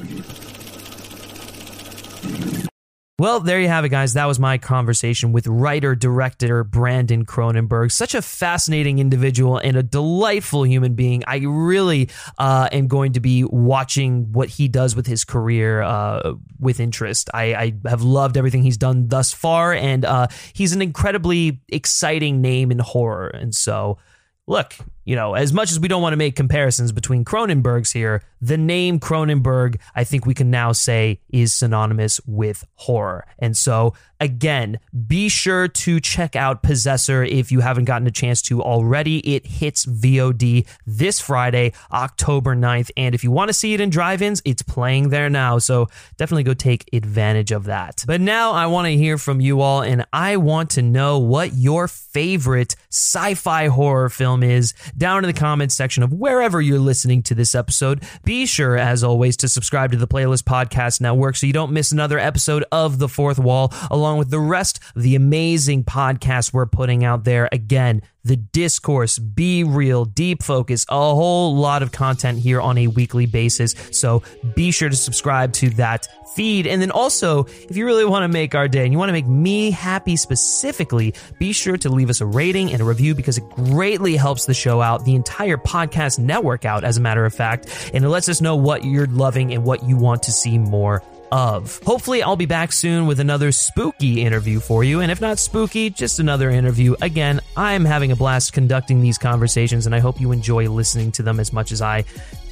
Well, 3.17 3.39
there 3.39 3.61
you 3.61 3.69
have 3.69 3.85
it, 3.85 3.89
guys. 3.89 4.11
That 4.15 4.25
was 4.25 4.39
my 4.39 4.57
conversation 4.57 5.31
with 5.31 5.47
writer 5.47 5.95
director 5.95 6.65
Brandon 6.65 7.25
Cronenberg. 7.25 7.93
Such 7.93 8.13
a 8.13 8.21
fascinating 8.21 8.99
individual 8.99 9.57
and 9.57 9.77
a 9.77 9.83
delightful 9.83 10.65
human 10.65 10.95
being. 10.95 11.23
I 11.25 11.37
really 11.37 12.09
uh, 12.37 12.67
am 12.73 12.89
going 12.89 13.13
to 13.13 13.21
be 13.21 13.45
watching 13.45 14.33
what 14.33 14.49
he 14.49 14.67
does 14.67 14.97
with 14.97 15.07
his 15.07 15.23
career 15.23 15.81
uh, 15.81 16.33
with 16.59 16.81
interest. 16.81 17.29
I, 17.33 17.55
I, 17.55 17.73
have 17.87 18.01
loved 18.01 18.35
everything 18.35 18.63
he's 18.63 18.75
done 18.75 19.07
thus 19.07 19.31
far, 19.31 19.71
and 19.71 20.03
uh, 20.03 20.27
he's 20.51 20.73
an 20.73 20.81
incredibly 20.81 21.61
exciting 21.69 22.41
name 22.41 22.69
in 22.69 22.79
horror. 22.79 23.29
And 23.29 23.55
so, 23.55 23.97
look, 24.45 24.75
you 25.05 25.15
know, 25.15 25.35
as 25.35 25.53
much 25.53 25.71
as 25.71 25.79
we 25.79 25.87
don't 25.87 26.01
want 26.01 26.13
to 26.13 26.17
make 26.17 26.35
comparisons 26.35 26.91
between 26.91 27.23
Cronenbergs 27.23 27.93
here, 27.93 28.23
the 28.41 28.57
name 28.57 28.99
Cronenberg, 28.99 29.79
I 29.95 30.03
think 30.03 30.25
we 30.25 30.33
can 30.33 30.51
now 30.51 30.71
say, 30.71 31.19
is 31.29 31.53
synonymous 31.53 32.19
with 32.25 32.65
horror. 32.75 33.25
And 33.39 33.55
so, 33.55 33.93
again, 34.19 34.79
be 35.07 35.29
sure 35.29 35.67
to 35.67 35.99
check 35.99 36.35
out 36.35 36.63
Possessor 36.63 37.23
if 37.23 37.51
you 37.51 37.59
haven't 37.59 37.85
gotten 37.85 38.07
a 38.07 38.11
chance 38.11 38.41
to 38.43 38.61
already. 38.61 39.19
It 39.19 39.45
hits 39.45 39.85
VOD 39.85 40.67
this 40.85 41.19
Friday, 41.19 41.73
October 41.91 42.55
9th. 42.55 42.89
And 42.97 43.13
if 43.15 43.23
you 43.23 43.31
want 43.31 43.49
to 43.49 43.53
see 43.53 43.73
it 43.73 43.81
in 43.81 43.89
drive 43.89 44.21
ins, 44.21 44.41
it's 44.43 44.61
playing 44.61 45.09
there 45.09 45.29
now. 45.29 45.59
So 45.59 45.87
definitely 46.17 46.43
go 46.43 46.53
take 46.53 46.89
advantage 46.93 47.51
of 47.51 47.65
that. 47.65 48.03
But 48.07 48.21
now 48.21 48.51
I 48.51 48.65
want 48.67 48.87
to 48.87 48.95
hear 48.95 49.17
from 49.17 49.39
you 49.39 49.61
all, 49.61 49.81
and 49.81 50.05
I 50.11 50.37
want 50.37 50.71
to 50.71 50.81
know 50.81 51.19
what 51.19 51.53
your 51.53 51.87
favorite 51.87 52.75
sci 52.89 53.35
fi 53.35 53.67
horror 53.67 54.09
film 54.09 54.43
is 54.43 54.73
down 54.97 55.23
in 55.23 55.27
the 55.27 55.39
comments 55.39 55.75
section 55.75 56.03
of 56.03 56.13
wherever 56.13 56.61
you're 56.61 56.79
listening 56.79 57.23
to 57.23 57.35
this 57.35 57.55
episode. 57.55 58.03
Be 58.23 58.45
sure, 58.45 58.77
as 58.77 59.03
always, 59.03 59.37
to 59.37 59.47
subscribe 59.47 59.91
to 59.91 59.97
the 59.97 60.07
Playlist 60.07 60.43
Podcast 60.43 61.01
Network 61.01 61.35
so 61.35 61.47
you 61.47 61.53
don't 61.53 61.71
miss 61.71 61.91
another 61.91 62.19
episode 62.19 62.65
of 62.71 62.99
The 62.99 63.09
Fourth 63.09 63.39
Wall, 63.39 63.73
along 63.91 64.17
with 64.19 64.29
the 64.29 64.39
rest 64.39 64.79
of 64.95 65.03
the 65.03 65.15
amazing 65.15 65.83
podcasts 65.83 66.53
we're 66.53 66.65
putting 66.65 67.03
out 67.03 67.23
there. 67.23 67.49
Again, 67.51 68.01
the 68.25 68.35
discourse, 68.35 69.17
be 69.19 69.63
real, 69.63 70.03
deep 70.03 70.43
focus, 70.43 70.85
a 70.89 70.95
whole 70.95 71.55
lot 71.55 71.83
of 71.83 71.91
content 71.91 72.39
here 72.39 72.59
on 72.59 72.77
a 72.77 72.87
weekly 72.87 73.27
basis. 73.27 73.75
So 73.91 74.23
be 74.55 74.71
sure 74.71 74.89
to 74.89 74.95
subscribe 74.95 75.53
to 75.53 75.69
that 75.71 76.07
feed. 76.35 76.67
And 76.67 76.81
then 76.81 76.91
also, 76.91 77.43
if 77.45 77.77
you 77.77 77.85
really 77.85 78.03
want 78.03 78.23
to 78.23 78.27
make 78.27 78.55
our 78.55 78.67
day 78.67 78.83
and 78.83 78.91
you 78.91 78.97
want 78.97 79.09
to 79.09 79.13
make 79.13 79.27
me 79.27 79.71
happy 79.71 80.17
specifically, 80.17 81.13
be 81.39 81.53
sure 81.53 81.77
to 81.77 81.89
leave 81.89 82.09
us 82.09 82.19
a 82.19 82.25
rating 82.25 82.73
and 82.73 82.81
a 82.81 82.83
review 82.83 83.15
because 83.15 83.37
it 83.37 83.49
greatly 83.51 84.15
helps 84.15 84.45
the 84.45 84.53
show 84.53 84.81
out, 84.81 85.05
the 85.05 85.15
entire 85.15 85.57
podcast 85.57 86.19
network 86.19 86.65
out, 86.65 86.83
as 86.83 86.97
a 86.97 87.01
matter 87.01 87.25
of 87.25 87.33
fact. 87.33 87.91
And 87.93 88.03
it 88.03 88.09
lets 88.09 88.27
us 88.27 88.41
know 88.41 88.55
what 88.55 88.83
you're 88.83 89.07
loving 89.07 89.53
and 89.53 89.63
what 89.63 89.83
you 89.83 89.95
want 89.95 90.23
to 90.23 90.31
see 90.31 90.57
more 90.57 91.01
of. 91.31 91.81
Hopefully, 91.83 92.23
I'll 92.23 92.35
be 92.35 92.45
back 92.45 92.71
soon 92.71 93.07
with 93.07 93.19
another 93.19 93.51
spooky 93.51 94.21
interview 94.21 94.59
for 94.59 94.83
you. 94.83 95.01
And 95.01 95.11
if 95.11 95.21
not 95.21 95.39
spooky, 95.39 95.89
just 95.89 96.19
another 96.19 96.49
interview. 96.49 96.95
Again, 97.01 97.41
I'm 97.55 97.85
having 97.85 98.11
a 98.11 98.15
blast 98.15 98.53
conducting 98.53 99.01
these 99.01 99.17
conversations, 99.17 99.85
and 99.85 99.95
I 99.95 99.99
hope 99.99 100.19
you 100.21 100.31
enjoy 100.31 100.69
listening 100.69 101.11
to 101.13 101.23
them 101.23 101.39
as 101.39 101.53
much 101.53 101.71
as 101.71 101.81
I 101.81 102.05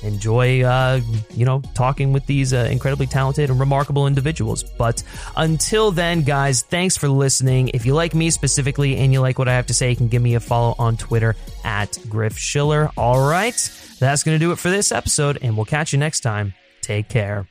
enjoy, 0.04 0.62
uh, 0.64 1.00
you 1.34 1.46
know, 1.46 1.62
talking 1.74 2.14
with 2.14 2.26
these 2.26 2.54
uh, 2.54 2.68
incredibly 2.70 3.08
talented 3.08 3.50
and 3.50 3.60
remarkable 3.60 4.08
individuals. 4.08 4.64
But 4.64 5.02
until 5.36 5.92
then, 5.92 6.24
guys, 6.24 6.62
thanks 6.62 6.98
for 6.98 7.08
listening. 7.08 7.70
If 7.70 7.86
you 7.86 7.94
like 7.94 8.14
me 8.14 8.30
specifically 8.30 8.98
and 8.98 9.14
you 9.14 9.22
like 9.22 9.40
what 9.40 9.48
I 9.48 9.54
have 9.54 9.68
to 9.68 9.74
say, 9.74 9.90
you 9.90 9.96
can 9.96 10.10
give 10.10 10.22
me 10.22 10.36
a 10.36 10.40
follow 10.40 10.76
on 10.78 10.98
Twitter 10.98 11.36
at 11.64 11.98
Griff 12.10 12.38
Schiller. 12.38 12.90
All 12.98 13.28
right, 13.28 13.56
that's 14.00 14.24
going 14.24 14.36
to 14.36 14.40
do 14.40 14.52
it 14.52 14.60
for 14.60 14.70
this 14.70 14.92
episode, 14.92 15.40
and 15.42 15.56
we'll 15.56 15.66
catch 15.66 15.94
you 15.94 16.00
next 16.00 16.20
time. 16.20 16.54
Take 16.82 17.08
care. 17.08 17.48